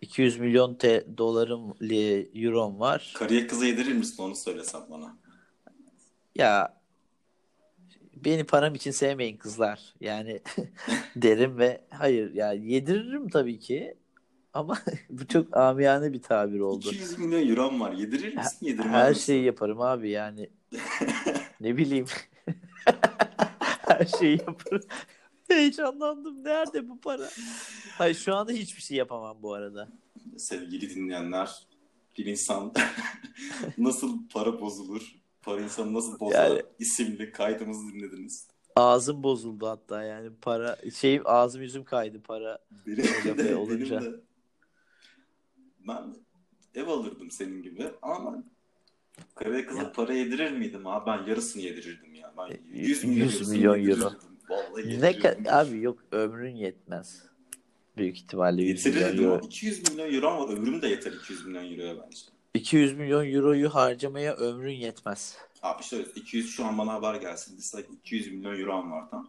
[0.00, 1.74] 200 milyon te, dolarım
[2.34, 3.14] eurom var.
[3.16, 5.16] Karıya kıza yedirir misin onu söylesem bana.
[6.34, 6.76] Ya
[8.16, 9.94] beni param için sevmeyin kızlar.
[10.00, 10.40] Yani
[11.16, 13.94] derim ve hayır ya yediririm tabii ki
[14.52, 14.78] ama
[15.10, 16.86] bu çok amiyane bir tabir oldu.
[16.88, 17.92] 200 milyon euro var.
[17.92, 18.66] Yedirir misin?
[18.66, 19.24] Yedirmez Her misin?
[19.24, 20.50] şeyi yaparım abi yani.
[21.60, 22.06] ne bileyim.
[23.88, 24.82] Her şeyi yaparım.
[25.48, 26.44] Heyecanlandım.
[26.44, 27.28] Nerede bu para?
[27.98, 29.88] Hayır şu anda hiçbir şey yapamam bu arada.
[30.38, 31.66] Sevgili dinleyenler,
[32.18, 32.72] bir insan
[33.78, 38.46] nasıl para bozulur, para insanı nasıl bozar Yani- isimli kaydımızı dinlediniz.
[38.76, 42.58] Ağzım bozuldu hatta yani para şeyim ağzım yüzüm kaydı para.
[42.86, 42.96] Benim
[43.38, 44.02] de, benim olunca.
[44.02, 44.20] de
[45.88, 46.14] ben
[46.74, 48.44] ev alırdım senin gibi ama
[49.34, 49.92] karıya kıza Ya.
[49.92, 51.06] para yedirir miydim abi?
[51.10, 52.34] Ben yarısını yedirirdim ya.
[52.38, 54.12] Ben E, 100 100 milyon, yarısını milyon euro.
[54.48, 57.22] Vallahi Ne ka- abi yok ömrün yetmez.
[57.96, 59.34] Büyük ihtimalle 100 milyon Yetirirdim euro.
[59.38, 60.52] ama 200 milyon euro var.
[60.56, 62.18] Ömrüm de yeter 200 milyon euroya bence.
[62.54, 65.36] 200 milyon euroyu harcamaya ömrün yetmez.
[65.62, 67.56] Abi şöyle 200 şu an bana haber gelsin.
[67.56, 69.28] Dislike 200 milyon euro var tam.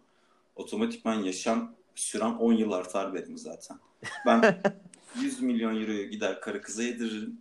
[0.56, 3.78] Otomatikman yaşam sürem 10 yıl artar benim zaten.
[4.26, 4.62] Ben
[5.22, 7.38] 100 milyon euroyu gider karı kıza yediririm.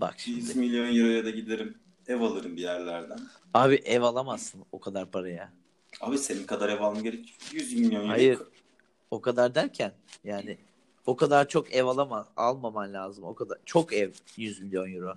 [0.00, 0.58] Bak 100 şimdi.
[0.58, 3.18] milyon euroya da giderim ev alırım bir yerlerden.
[3.54, 5.52] Abi ev alamazsın o kadar paraya.
[6.00, 7.34] Abi senin kadar ev alma gerek.
[7.52, 8.08] 100 milyon euro.
[8.08, 8.38] Hayır.
[9.10, 9.92] O kadar derken
[10.24, 10.58] yani
[11.06, 13.24] o kadar çok ev alama, almaman lazım.
[13.24, 15.14] O kadar çok ev 100 milyon euro.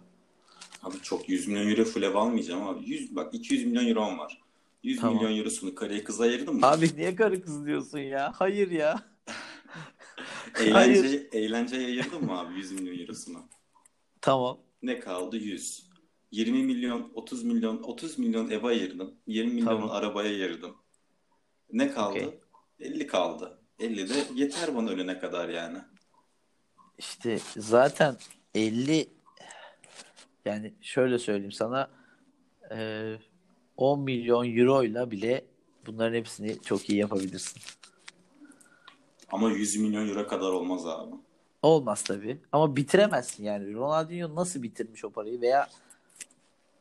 [0.83, 2.89] Abi çok 100 milyon euro full ev almayacağım abi.
[2.89, 4.41] 100, bak 200 milyon euro var.
[4.83, 5.15] 100 Tamam.
[5.15, 6.65] milyon eurosunu karıya kıza ayırdım mı?
[6.65, 8.33] Abi niye karı kız diyorsun ya?
[8.35, 9.03] Hayır ya.
[10.59, 13.39] Eğlence, eğlenceye ayırdım mı abi 100 milyon eurosunu?
[14.21, 14.59] Tamam.
[14.83, 15.37] Ne kaldı?
[15.37, 15.92] 100.
[16.33, 19.13] 20 milyon, 30 milyon, 30 milyon eve ayırdım.
[19.27, 19.89] 20 milyon Tamam.
[19.91, 20.75] arabaya ayırdım.
[21.71, 22.09] Ne kaldı?
[22.09, 22.39] Okey.
[22.79, 23.59] 50 kaldı.
[23.79, 25.77] 50 de yeter bana ölene kadar yani.
[26.97, 28.17] İşte zaten
[28.55, 29.09] 50
[30.45, 31.89] yani şöyle söyleyeyim sana
[32.71, 33.13] e,
[33.77, 35.45] 10 milyon euroyla bile
[35.85, 37.61] bunların hepsini çok iyi yapabilirsin.
[39.31, 41.15] Ama 100 milyon euro kadar olmaz abi.
[41.61, 42.41] Olmaz tabii.
[42.51, 43.73] Ama bitiremezsin yani.
[43.73, 45.69] Ronaldinho nasıl bitirmiş o parayı veya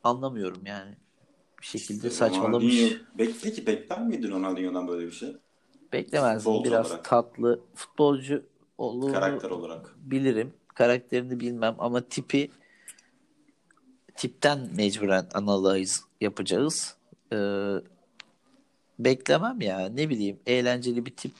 [0.04, 0.96] anlamıyorum yani.
[1.60, 2.80] Bir şekilde saçmalamış.
[2.80, 5.36] Ronaldinho, bekle ki bekler miydin Ronaldinho'dan böyle bir şey?
[5.92, 6.64] Beklemezdim.
[6.64, 7.04] Biraz olarak.
[7.04, 8.46] tatlı futbolcu
[8.78, 9.94] olduğunu Karakter olarak.
[9.98, 10.54] bilirim.
[10.74, 12.50] Karakterini bilmem ama tipi
[14.16, 16.96] tipten mecburen analiz yapacağız.
[17.32, 17.74] Ee,
[18.98, 19.88] beklemem ya.
[19.88, 21.32] Ne bileyim eğlenceli bir tip.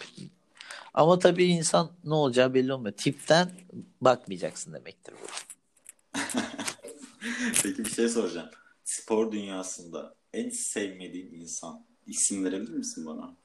[0.95, 2.95] Ama tabii insan ne olacağı belli olmuyor.
[2.97, 3.51] Tipten
[4.01, 5.27] bakmayacaksın demektir bu.
[7.63, 8.51] Peki bir şey soracağım.
[8.85, 13.37] Spor dünyasında en sevmediğin insan isim verebilir misin bana?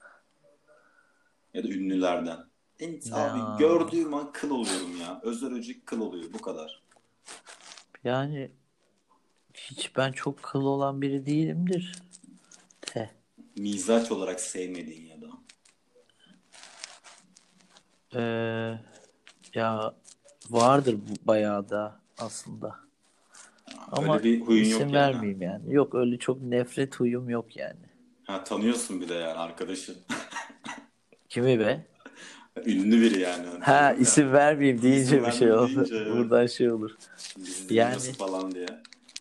[1.53, 2.37] Ya da ünlülerden.
[2.79, 3.15] En, Ya.
[3.15, 5.19] abi gördüğüm an kıl oluyorum ya.
[5.23, 6.83] Özel Öcük kıl oluyor bu kadar.
[8.03, 8.51] Yani
[9.53, 11.95] hiç ben çok kıl olan biri değilimdir.
[12.95, 13.09] De.
[13.57, 15.27] Mizaç olarak sevmediğin ya da.
[18.15, 18.79] Ee,
[19.53, 19.95] ya
[20.49, 22.86] vardır bayağı da aslında.
[23.91, 24.93] Ama Öyle bir huyun yok isim yani.
[24.93, 25.73] vermeyeyim yani.
[25.73, 27.79] Yok öyle çok nefret huyum yok yani.
[28.23, 29.97] Ha, tanıyorsun bir de yani arkadaşın.
[31.29, 31.85] Kimi be?
[32.65, 33.45] Ünlü biri yani.
[33.61, 35.75] Ha isim vermeyeyim deyince İsim bir şey oldu.
[35.75, 36.11] deyince, evet.
[36.13, 36.91] Buradan şey olur.
[37.37, 38.65] bizi Yani- falan diye.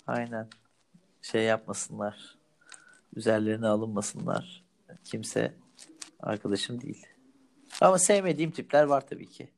[0.06, 0.48] Aynen.
[1.22, 2.36] Şey yapmasınlar.
[3.16, 4.64] Üzerlerine alınmasınlar.
[5.04, 5.54] Kimse
[6.20, 7.06] arkadaşım değil.
[7.80, 9.48] Ama sevmediğim tipler var tabii ki.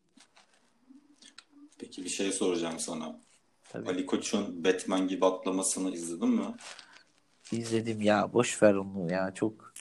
[1.79, 3.21] Peki bir şey soracağım sana.
[3.69, 3.89] Tabii.
[3.89, 6.43] Ali Koç'un Batman gibi atlamasını izledin mi?
[7.53, 9.73] İzledim ya boş ver onu ya çok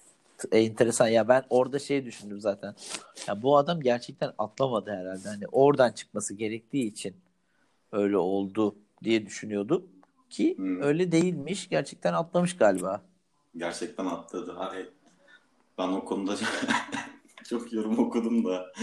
[0.51, 2.75] enteresan ya ben orada şey düşündüm zaten
[3.27, 7.15] ya bu adam gerçekten atlamadı herhalde hani oradan çıkması gerektiği için
[7.91, 9.87] öyle oldu diye düşünüyordum
[10.29, 10.81] ki Hmm.
[10.81, 13.01] öyle değilmiş gerçekten atlamış galiba
[13.57, 14.51] Gerçekten atladı.
[14.51, 14.85] Hani
[15.77, 16.35] ben o konuda
[17.49, 18.73] çok yorum okudum da.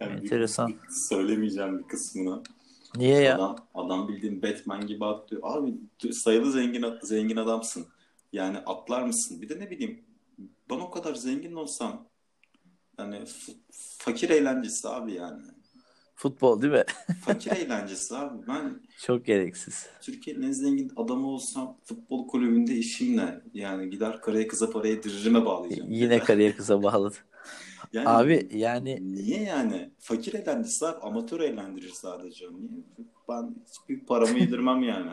[0.00, 0.68] Yani Enteresan.
[0.68, 2.42] bir söylemeyeceğim bir kısmını.
[2.96, 5.42] Niye ya Adam, adam bildiğin Batman gibi atlıyor.
[5.44, 5.74] Abi
[6.12, 7.86] sayılı zengin zengin adamsın.
[8.32, 9.42] Yani atlar mısın?
[9.42, 10.04] Bir de ne bileyim
[10.70, 12.08] ben o kadar zengin olsam
[12.98, 13.24] yani
[13.98, 15.42] fakir eğlencesi abi yani.
[16.14, 16.84] futbol değil mi
[17.24, 18.46] Fakir eğlencesi abi.
[18.48, 23.40] Ben çok gereksiz Türkiye'nin en zengin adamı olsam futbol kulübünde işim ne?
[23.54, 25.90] Yani gider karaya kıza parayı diririme bağlayacağım.
[25.90, 27.16] yine kariyer kıza bağladı
[27.92, 29.90] Yani abi yani niye yani?
[29.98, 32.46] Fakir abi amatör eğlendirir sadece.
[32.46, 32.70] Niye?
[33.28, 35.10] Ben hiçbir paramı yedirmem yani.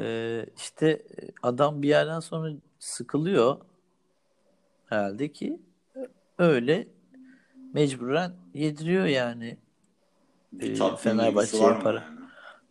[0.00, 1.02] e, işte
[1.42, 3.56] adam bir yerden sonra sıkılıyor
[4.86, 5.58] herhalde ki
[6.38, 6.88] öyle
[7.74, 9.56] mecburen yediriyor yani
[10.60, 12.00] Ee, tatmin Fenerbahçe'ye para.
[12.00, 12.18] yani?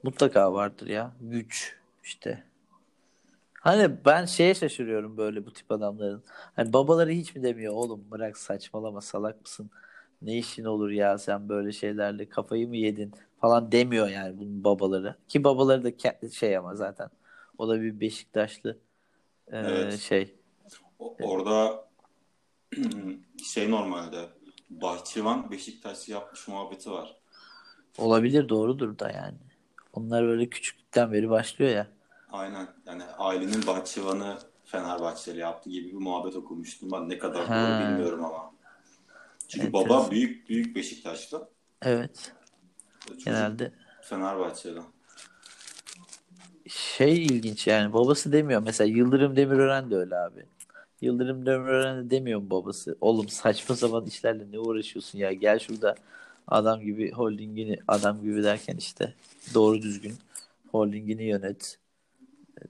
[0.03, 1.13] Mutlaka vardır ya.
[1.21, 2.43] Güç işte.
[3.63, 6.23] Hani ben şeye şaşırıyorum böyle bu tip adamların.
[6.55, 9.69] Hani babaları hiç mi demiyor oğlum bırak saçmalama salak mısın?
[10.21, 15.15] Ne işin olur ya sen böyle şeylerle kafayı mı yedin falan demiyor yani bunun babaları.
[15.27, 17.09] Ki babaları da şey ama zaten.
[17.57, 18.79] O da bir Beşiktaşlı
[19.51, 19.99] e, Evet.
[19.99, 20.35] şey.
[20.99, 21.85] O- Orada
[23.45, 24.29] şey normalde
[24.69, 27.17] Bahçıvan Beşiktaş'ı yapmış muhabbeti var.
[27.97, 29.37] Olabilir doğrudur da yani.
[29.93, 31.87] Onlar böyle küçüklükten beri başlıyor ya.
[32.33, 32.67] Aynen.
[32.85, 37.09] Yani ailenin bahçıvanı Fenerbahçeli yaptı gibi bir muhabbet okumuştum ben.
[37.09, 37.55] Ne kadar Ha.
[37.55, 38.53] doğru bilmiyorum ama.
[39.47, 39.89] Çünkü Enteresan.
[39.89, 41.49] baba büyük büyük Beşiktaşlı.
[41.81, 42.33] Evet.
[43.07, 43.71] Çocuk Genelde
[44.01, 44.79] Fenerbahçeli.
[46.67, 48.61] şey ilginç yani babası demiyor.
[48.61, 50.45] Mesela Yıldırım Demirören de öyle abi.
[51.01, 52.97] Yıldırım Demirören de demiyor mu babası?
[53.01, 55.33] Oğlum saçma sapan işlerle ne uğraşıyorsun ya?
[55.33, 55.95] Gel şurada
[56.47, 59.13] adam gibi holdingini adam gibi derken işte
[59.53, 60.13] doğru düzgün
[60.71, 61.82] holdingini yönet.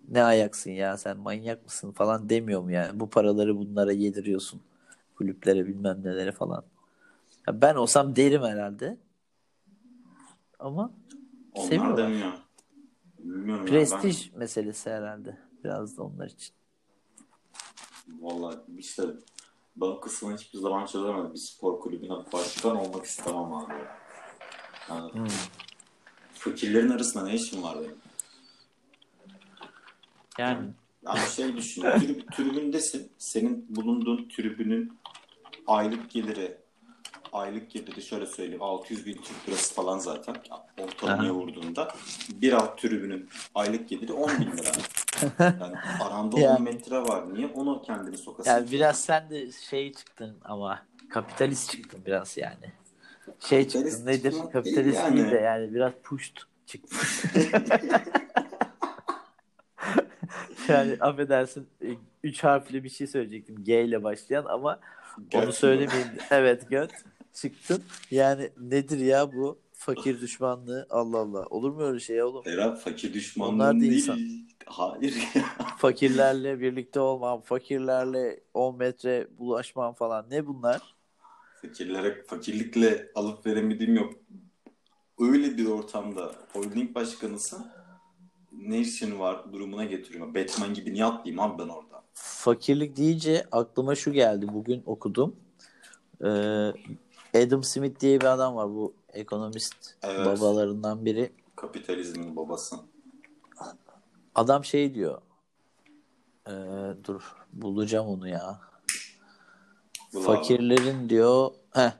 [0.09, 2.99] Ne ayaksın ya sen manyak mısın falan demiyor mu yani?
[2.99, 4.61] Bu paraları bunlara yediriyorsun.
[5.15, 6.63] Kulüplere bilmem nelere falan.
[7.47, 8.97] Ya ben olsam derim herhalde.
[10.59, 10.93] Ama
[11.53, 11.97] Onlar Seviyorlar.
[11.97, 12.31] demiyor.
[13.19, 15.37] Bilmiyorum prestij meselesi herhalde.
[15.63, 16.55] Biraz da onlar için.
[18.07, 19.03] Ben, vallahi işte
[19.75, 21.33] ben kısmını hiçbir zaman çözemedim.
[21.33, 23.73] Bir spor kulübüne başkan olmak istemem abi.
[24.89, 25.27] Yani Hmm.
[26.33, 28.02] Fakirlerin arasında ne işim var benim?
[30.39, 30.69] Yani
[31.05, 33.11] Yani şey düşün, trib, tribündesin.
[33.17, 34.99] Senin bulunduğun tribünün
[35.67, 36.57] aylık geliri
[37.33, 40.35] aylık geliri şöyle söyleyeyim 600 bin Türk lirası falan zaten
[40.79, 41.95] ortalamaya vurduğunda
[42.29, 44.71] bir alt tribünün aylık geliri 10 bin lira.
[45.39, 46.55] Yani aranda Ya.
[46.57, 47.33] 10 metre var.
[47.33, 48.51] Niye onu kendini sokasın?
[48.51, 52.73] Yani biraz sen de şey çıktın ama kapitalist çıktın biraz yani.
[53.39, 54.35] Şey Kapitalist çıktın nedir?
[54.53, 55.31] Kapitalist değil değil, yani.
[55.31, 57.23] de yani biraz puşt çıkmış.
[60.67, 61.87] yani affedersin e,
[62.23, 64.79] üç harfli bir şey söyleyecektim G ile başlayan ama
[65.31, 66.07] Göt onu söylemeyeyim.
[66.31, 66.91] Evet göt
[67.33, 67.83] çıktın.
[68.11, 71.45] Yani nedir ya bu fakir düşmanlığı Allah Allah.
[71.45, 72.43] Olur mu öyle şey oğlum?
[72.47, 73.93] Eren fakir düşmanlığın Onlar da değil.
[73.93, 74.19] insan.
[74.65, 75.13] Hayır.
[75.77, 80.25] Fakirlerle birlikte olmam, fakirlerle 10 metre bulaşmam falan.
[80.31, 80.81] Ne bunlar?
[81.61, 84.13] Fakirlere fakirlikle alıp veremediğim yok.
[85.19, 87.65] Öyle bir ortamda holding başkanısın
[88.57, 90.35] ne işin var durumuna getiriyor.
[90.35, 92.03] Batman gibi niye atlayayım abi ben orada?
[92.13, 94.47] Fakirlik deyince aklıma şu geldi.
[94.53, 95.35] Bugün okudum.
[96.23, 96.27] Ee,
[97.35, 98.69] Adam Smith diye bir adam var.
[98.69, 100.25] Bu ekonomist Evet.
[100.25, 101.31] babalarından biri.
[101.55, 102.75] Kapitalizmin babası.
[104.35, 105.21] Adam şey diyor.
[106.47, 106.51] Ee,
[107.03, 107.21] dur
[107.53, 108.59] bulacağım onu ya.
[110.13, 111.51] Da- Fakirlerin diyor.
[111.71, 111.91] Heh,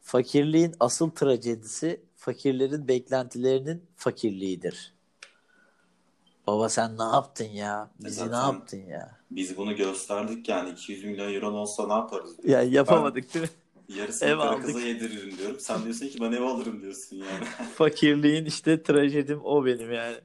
[0.00, 4.94] fakirliğin asıl trajedisi fakirlerin beklentilerinin fakirliğidir.
[6.46, 7.90] Baba sen ne yaptın ya?
[8.04, 9.18] Bizi ne Zaten- yaptın ya?
[9.30, 12.38] Biz bunu gösterdik yani 200 milyon euro olsa ne yaparız?
[12.42, 12.58] diyor.
[12.58, 13.50] Ya yapamadık değil mi?
[13.88, 14.64] Ben yarısını Ev aldık.
[14.66, 15.56] kıza yediririm diyorum.
[15.60, 17.44] Sen diyorsun ki ben ev alırım diyorsun yani.
[17.74, 20.16] Fakirliğin işte trajedim o benim yani.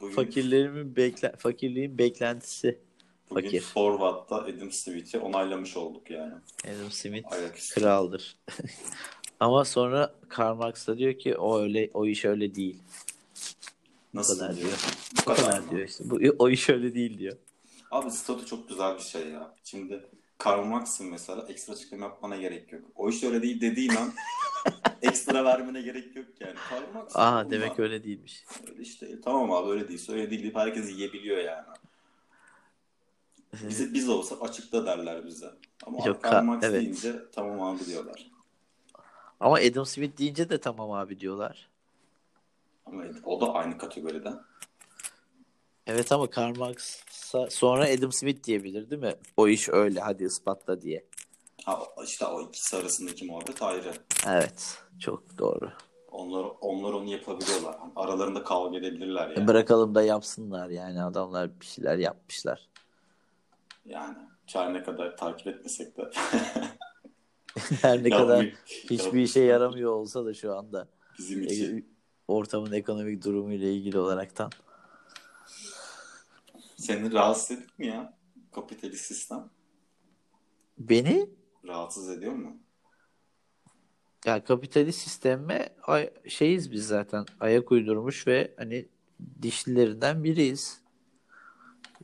[0.00, 2.78] Bugün, Fakirlerimin bekle fakirliğin beklentisi.
[3.30, 3.60] bugün fakir.
[3.60, 6.34] Forward'da Adam Smith'i onaylamış olduk yani.
[6.64, 7.26] Adam Smith
[7.74, 8.36] kraldır.
[9.40, 12.76] Ama sonra Karl Marx da diyor ki o öyle o iş öyle değil.
[14.16, 14.68] Bu Nasıl kadar diyor?
[15.20, 15.70] Bu kadar kadar mı?
[15.70, 16.04] diyor işte.
[16.10, 17.36] Bu, o iş öyle değil diyor.
[17.90, 19.54] Abi statü çok güzel bir şey ya.
[19.64, 20.06] Şimdi
[20.38, 22.82] Karl Marx'ın mesela ekstra açıklama yapmana gerek yok.
[22.94, 24.12] O iş öyle değil dediğin an
[25.02, 26.54] ekstra vermene gerek yok yani.
[26.70, 28.44] Karl Marx Aa bunlar- demek öyle değilmiş.
[28.70, 29.20] öyle işte.
[29.20, 31.66] Tamam abi öyle değilse öyle değil deyip herkes yiyebiliyor yani.
[33.68, 35.50] Bizi, biz olsak açıkta derler bize.
[35.86, 36.80] Ama Yok, Karl ka- Marx evet.
[36.82, 38.30] deyince tamam abi diyorlar.
[39.40, 41.68] Ama Adam Smith deyince de tamam abi diyorlar.
[42.86, 44.40] Ama o da aynı kategoriden.
[45.86, 49.14] Evet ama Karl Marx'a sonra Adam Smith diyebilir değil mi?
[49.36, 51.06] O iş öyle hadi ispatla diye.
[51.64, 53.92] Ha, işte o ikisi arasındaki muhabbet ayrı.
[54.26, 55.72] Evet çok doğru.
[56.10, 57.76] Onlar, onlar onu yapabiliyorlar.
[57.96, 59.46] Aralarında kavga edebilirler yani.
[59.46, 62.68] Bırakalım da yapsınlar yani adamlar bir şeyler yapmışlar.
[63.84, 64.16] Yani
[64.46, 66.10] çare ne kadar takip etmesek de.
[67.82, 71.95] Her ne kadar hiçbir işe yaramıyor olsa da şu anda Bizim için.
[72.28, 74.50] Ortamın ekonomik durumu ile ilgili olaraktan.
[76.76, 78.16] Seni rahatsız ediyor mu ya?
[78.52, 79.50] Kapitalist sistem.
[80.78, 81.30] Beni
[81.66, 82.56] Rahatsız ediyor mu?
[84.26, 88.88] ya kapitalist sisteme ay- şeyiz biz zaten ayak uydurmuş ve hani
[89.42, 90.80] dişlilerinden biriyiz.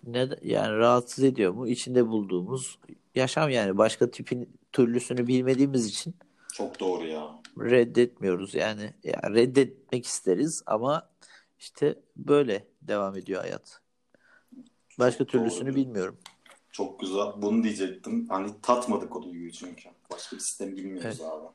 [0.06, 1.68] Ne yani rahatsız ediyor mu?
[1.68, 2.78] İçinde bulduğumuz
[3.14, 6.14] yaşam yani başka tipin türlüsünü bilmediğimiz için
[6.52, 7.41] Çok doğru ya.
[7.58, 8.94] Reddetmiyoruz yani.
[9.04, 11.10] Ya reddetmek isteriz ama
[11.58, 13.80] işte böyle devam ediyor hayat.
[14.98, 15.76] Başka Çok türlüsünü doğru.
[15.76, 16.18] bilmiyorum.
[16.72, 17.26] Çok güzel.
[17.36, 18.28] Bunu diyecektim.
[18.28, 19.88] Hani tatmadık o duyguyu çünkü.
[20.12, 21.46] Başka bir sistem bilmiyoruz abi.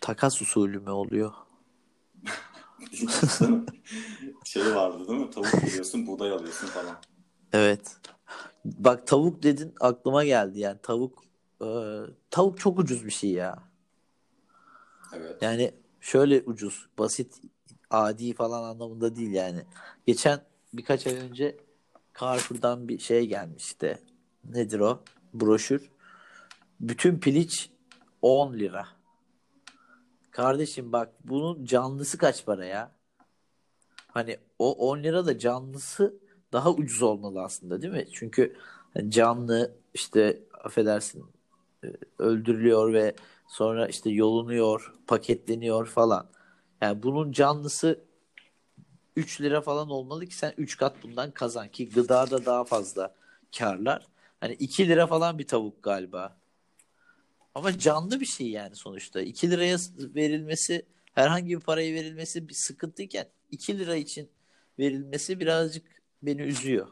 [0.00, 1.32] Takas usulü mü oluyor?
[4.44, 5.30] şey vardı değil mi?
[5.30, 6.96] Tavuk alıyorsun, buğday alıyorsun falan.
[7.52, 7.96] Evet.
[8.64, 11.24] Bak tavuk dedin aklıma geldi yani tavuk
[11.62, 11.68] e,
[12.30, 13.58] tavuk çok ucuz bir şey ya.
[15.12, 15.42] Evet.
[15.42, 17.34] Yani şöyle ucuz, basit,
[17.90, 19.62] adi falan anlamında değil yani.
[20.06, 20.40] Geçen
[20.72, 21.56] birkaç ay önce
[22.20, 23.98] Carrefour'dan bir şey gelmişti.
[24.44, 25.02] Nedir o?
[25.34, 25.90] Broşür.
[26.80, 27.70] Bütün piliç
[28.22, 28.88] 10 lira.
[30.30, 32.92] Kardeşim bak bunun canlısı kaç para ya?
[34.08, 36.14] Hani o 10 lira da canlısı
[36.52, 38.06] daha ucuz olmalı aslında değil mi?
[38.12, 38.56] Çünkü
[38.94, 41.24] hani canlı işte affedersin
[41.84, 41.88] e,
[42.18, 43.14] öldürülüyor ve
[43.48, 46.28] sonra işte yolunuyor, paketleniyor falan.
[46.80, 48.04] Yani bunun canlısı
[49.16, 53.14] 3 lira falan olmalı ki sen 3 kat bundan kazan ki gıda da daha fazla
[53.58, 54.06] karlar.
[54.40, 56.36] Hani 2 lira falan bir tavuk galiba.
[57.54, 59.20] Ama canlı bir şey yani sonuçta.
[59.20, 64.28] 2 liraya verilmesi, herhangi bir paraya verilmesi bir sıkıntıyken 2 lira için
[64.78, 65.86] verilmesi birazcık
[66.22, 66.88] beni üzüyor.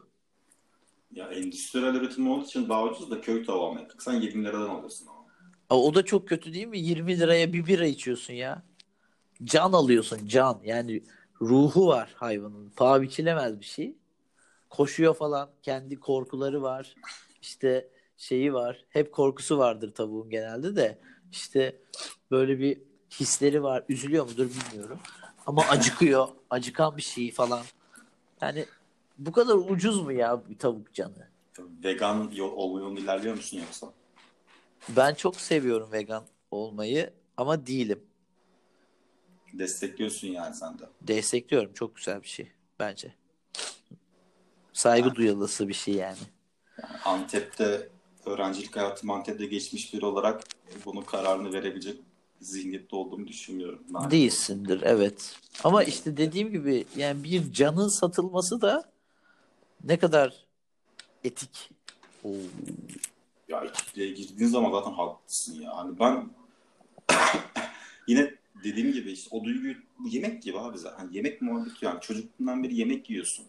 [1.12, 5.08] Ya endüstriyel üretim olduğu için daha ucuz da köy tavuğu almaya kalksan 20 liradan alıyorsun.
[5.70, 6.78] Aa, o da çok kötü değil mi?
[6.78, 8.62] 20 liraya bir bira içiyorsun ya.
[9.44, 10.60] Can alıyorsun can.
[10.64, 11.02] Yani
[11.40, 12.72] ruhu var hayvanın.
[12.76, 13.96] Paha biçilemez bir şey.
[14.70, 15.50] Koşuyor falan.
[15.62, 16.94] Kendi korkuları var.
[17.42, 18.84] İşte şeyi var.
[18.88, 20.98] Hep korkusu vardır tavuğun genelde de.
[21.32, 21.76] İşte
[22.30, 22.78] böyle bir
[23.20, 23.84] hisleri var.
[23.88, 24.98] Üzülüyor mudur bilmiyorum.
[25.46, 26.28] Ama acıkıyor.
[26.50, 27.62] Acıkan bir şey falan.
[28.40, 28.66] Yani
[29.18, 31.28] bu kadar ucuz mu ya bir tavuk canı?
[31.84, 33.92] Vegan yol, olma ilerliyor musun yoksa?
[34.88, 38.00] Ben çok seviyorum vegan olmayı ama değilim.
[39.52, 40.84] Destekliyorsun yani sen de.
[41.00, 41.72] Destekliyorum.
[41.72, 43.14] Çok güzel bir şey bence.
[44.72, 46.16] Saygı duyulası bir şey yani.
[47.04, 47.88] Antep'te
[48.26, 50.42] öğrencilik hayatım Antep'te geçmiş biri olarak
[50.84, 51.96] bunun kararını verebilecek
[52.40, 53.82] zihniyette olduğumu düşünmüyorum.
[53.88, 54.10] Ben.
[54.10, 55.36] Değilsindir evet.
[55.64, 58.90] Ama işte dediğim gibi yani bir canın satılması da
[59.84, 60.34] ne kadar
[61.24, 61.70] etik.
[62.24, 62.32] Oo.
[63.48, 65.76] Ya kitleye girdiğin zaman zaten haklısın ya.
[65.76, 66.30] Hani ben
[68.06, 68.34] yine
[68.64, 70.98] dediğim gibi işte o duyguyu bu yemek gibi abi zaten.
[70.98, 73.46] Hani yemek muhabbeti yani çocukluğundan beri yemek yiyorsun.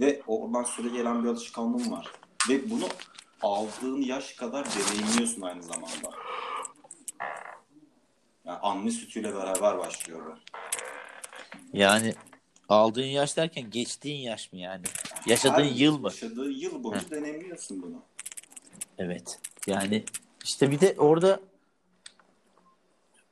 [0.00, 2.06] Ve oradan süre gelen bir alışkanlığın var.
[2.48, 2.84] Ve bunu
[3.42, 6.10] aldığın yaş kadar deneyimliyorsun aynı zamanda.
[8.44, 10.38] Yani anne sütüyle beraber başlıyor bu.
[11.72, 12.14] Yani
[12.68, 14.84] aldığın yaş derken geçtiğin yaş mı yani?
[15.26, 16.08] Yaşadığın Her yıl mı?
[16.08, 18.02] Yaşadığın yıl boyunca deneyimliyorsun bunu.
[19.00, 19.40] Evet.
[19.66, 20.04] Yani
[20.44, 21.40] işte bir de orada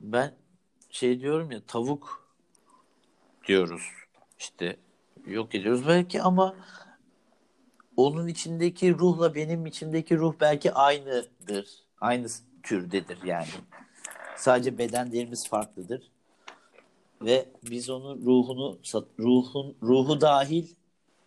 [0.01, 0.33] ben
[0.89, 2.29] şey diyorum ya tavuk
[3.47, 3.81] diyoruz.
[4.39, 4.77] İşte
[5.27, 6.55] yok ediyoruz belki ama
[7.97, 11.69] onun içindeki ruhla benim içimdeki ruh belki aynıdır.
[12.01, 12.27] Aynı
[12.63, 13.47] türdedir yani.
[14.37, 16.11] Sadece bedenlerimiz farklıdır.
[17.21, 18.79] Ve biz onun ruhunu
[19.19, 20.67] ruhun ruhu dahil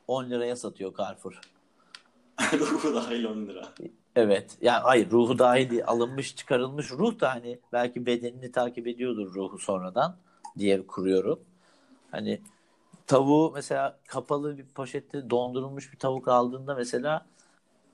[0.08, 1.40] 10 liraya satıyor Carrefour.
[2.52, 3.68] Ruhu dahil 10 lira.
[4.16, 4.56] Evet.
[4.60, 5.84] Yani hayır ruhu dahil.
[5.86, 10.16] Alınmış çıkarılmış ruh da hani belki bedenini takip ediyordur ruhu sonradan
[10.58, 11.40] diye kuruyorum.
[12.10, 12.40] Hani
[13.06, 17.26] tavuğu mesela kapalı bir poşette dondurulmuş bir tavuk aldığında mesela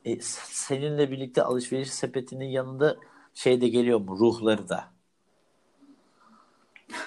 [0.05, 2.97] e, seninle birlikte alışveriş sepetinin yanında
[3.35, 4.85] şey de geliyor mu ruhları da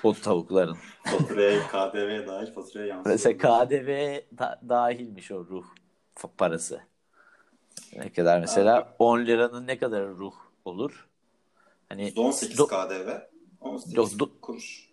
[0.03, 0.77] o tavukların.
[1.03, 3.15] Faturaya KDV dahil faturaya yansıyor.
[3.15, 5.65] Mesela KDV da- dahilmiş o ruh
[6.37, 6.90] parası.
[7.95, 10.33] Ne kadar mesela 10 liranın ne kadar ruh
[10.65, 11.07] olur?
[11.89, 13.29] Hani 18 do- KDV,
[13.61, 14.89] 18 Do- do- kuruş.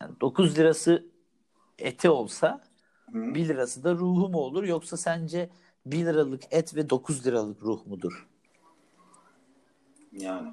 [0.00, 1.06] yani 9 lirası
[1.78, 2.60] eti olsa
[3.12, 3.34] Hı.
[3.34, 5.50] 1 lirası da ruhu mu olur yoksa sence
[5.86, 8.26] 1 liralık et ve 9 liralık ruh mudur?
[10.12, 10.52] Yani.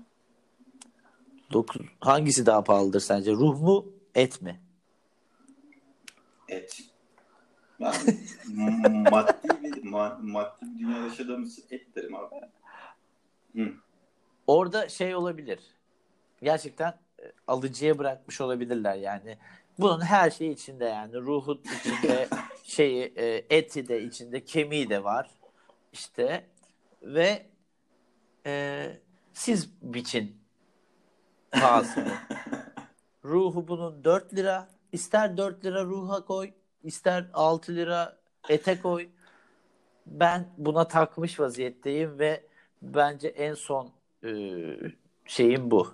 [1.53, 3.31] 9 hangisi daha pahalıdır sence?
[3.31, 3.85] Ruh mu,
[4.15, 4.61] et mi?
[6.49, 6.79] Et.
[7.79, 12.35] M- maddi bir ma- maddi bir dünya yaşadığımız için et derim abi.
[13.55, 13.73] Hı.
[14.47, 15.59] Orada şey olabilir.
[16.41, 19.37] Gerçekten e, alıcıya bırakmış olabilirler yani.
[19.79, 21.15] Bunun her şeyi içinde yani.
[21.15, 22.27] Ruhu içinde,
[22.63, 25.29] şeyi, e, eti de içinde, kemiği de var.
[25.93, 26.45] İşte
[27.01, 27.45] ve
[28.45, 28.87] e,
[29.33, 30.37] siz biçin
[31.51, 32.13] pahasını.
[33.25, 34.67] Ruhu bunun 4 lira.
[34.91, 36.51] İster 4 lira ruha koy,
[36.87, 38.17] ister 6 lira
[38.49, 39.09] ete koy.
[40.05, 42.43] Ben buna takmış vaziyetteyim ve
[42.81, 43.89] bence en son
[44.23, 44.29] e,
[45.25, 45.87] şeyim bu.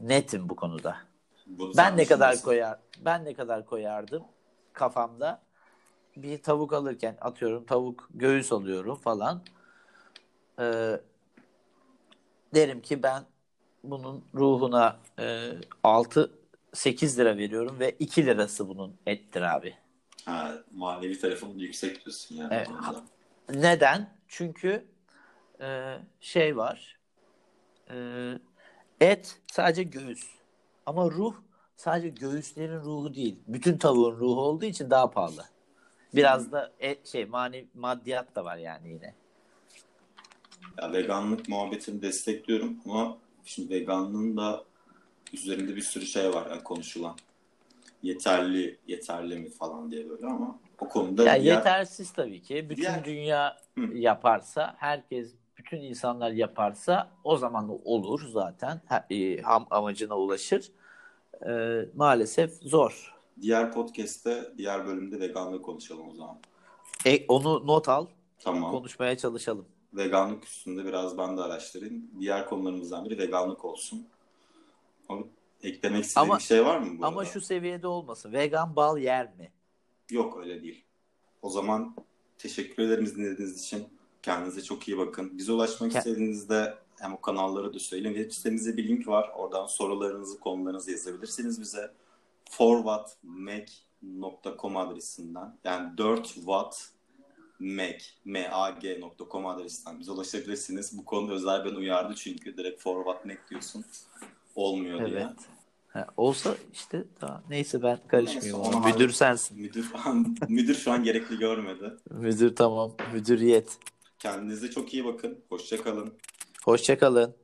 [0.00, 0.96] Netim bu konuda.
[1.46, 2.44] Bunu Ben ne kadar düşünüyorsun.
[2.44, 4.24] koyar ben ne kadar koyardım
[4.72, 5.42] kafamda
[6.16, 9.42] bir tavuk alırken atıyorum tavuk göğüs alıyorum falan.
[10.60, 11.00] Ee,
[12.54, 13.22] derim ki ben
[13.84, 15.50] bunun ruhuna e,
[15.82, 16.37] 6
[16.72, 19.74] 8 lira veriyorum ve 2 lirası bunun ettir abi.
[20.24, 22.54] Ha, manevi tarafın yüksek diyorsun yani.
[22.54, 22.68] Evet.
[23.54, 24.18] Neden?
[24.28, 24.84] Çünkü
[25.60, 26.98] e, şey var.
[27.90, 27.96] E,
[29.00, 30.30] et sadece göğüs.
[30.86, 31.34] Ama ruh
[31.76, 33.38] sadece göğüslerin ruhu değil.
[33.48, 35.44] Bütün tavuğun ruhu olduğu için daha pahalı.
[36.14, 39.14] Biraz da et, şey mani maddiyat da var yani yine.
[40.78, 44.64] Ya veganlık muhabbetini destekliyorum ama şimdi veganlığın da
[45.32, 47.16] üzerinde bir sürü şey var yani konuşulan.
[48.02, 52.66] Yeterli, yeterli mi falan diye böyle ama o konuda Ya diğer- yetersiz tabii ki.
[52.70, 53.80] Bütün diğer- dünya Hı.
[53.94, 58.80] yaparsa, herkes, bütün insanlar yaparsa o zaman da olur zaten.
[59.10, 60.72] E, ham amacına ulaşır.
[61.46, 61.50] E,
[61.94, 63.14] maalesef zor.
[63.40, 66.36] diğer podcast'te, diğer bölümde veganlık konuşalım o zaman.
[67.06, 68.06] E, onu not al,
[68.38, 68.70] Tamam.
[68.70, 69.66] konuşmaya çalışalım.
[69.94, 72.10] Veganlık üstünde biraz ben de araştırayım.
[72.20, 74.06] Diğer konularımızdan biri veganlık olsun.
[75.62, 77.30] Eklemek istediğin Ama- bir şey var mı bu Ama arada?
[77.30, 78.32] şu seviyede olmasın.
[78.32, 79.52] Vegan bal yer mi?
[80.10, 80.84] Yok öyle değil.
[81.42, 81.94] O zaman
[82.38, 83.88] teşekkür ederim dinlediğiniz için.
[84.22, 85.38] Kendinize çok iyi bakın.
[85.38, 88.14] Bize ulaşmak Ke- istediğinizde hem o kanalları da söyleyin.
[88.14, 89.30] Web sitemizde bir link var.
[89.36, 91.90] Oradan sorularınızı, konularınızı yazabilirsiniz bize.
[92.50, 96.90] forwardmag.com adresinden yani 4 watt
[97.58, 100.98] mag, mag.com adresinden bize ulaşabilirsiniz.
[100.98, 103.84] Bu konuda özel ben uyardı çünkü direkt forward mag diyorsun.
[104.58, 105.18] Olmuyor diye.
[105.18, 105.36] Evet.
[105.88, 108.62] Ha, olsa işte daha neyse ben karışmıyorum.
[108.62, 109.60] Neyse, onu Müdür sensin.
[109.60, 109.92] Müdür,
[110.48, 111.92] müdür şu an gerekli görmedi.
[112.10, 112.92] Müdür tamam.
[113.12, 113.78] Müdüriyet.
[114.18, 115.38] Kendinize çok iyi bakın.
[115.48, 116.12] Hoşça kalın.
[116.64, 117.34] Hoşça kalın.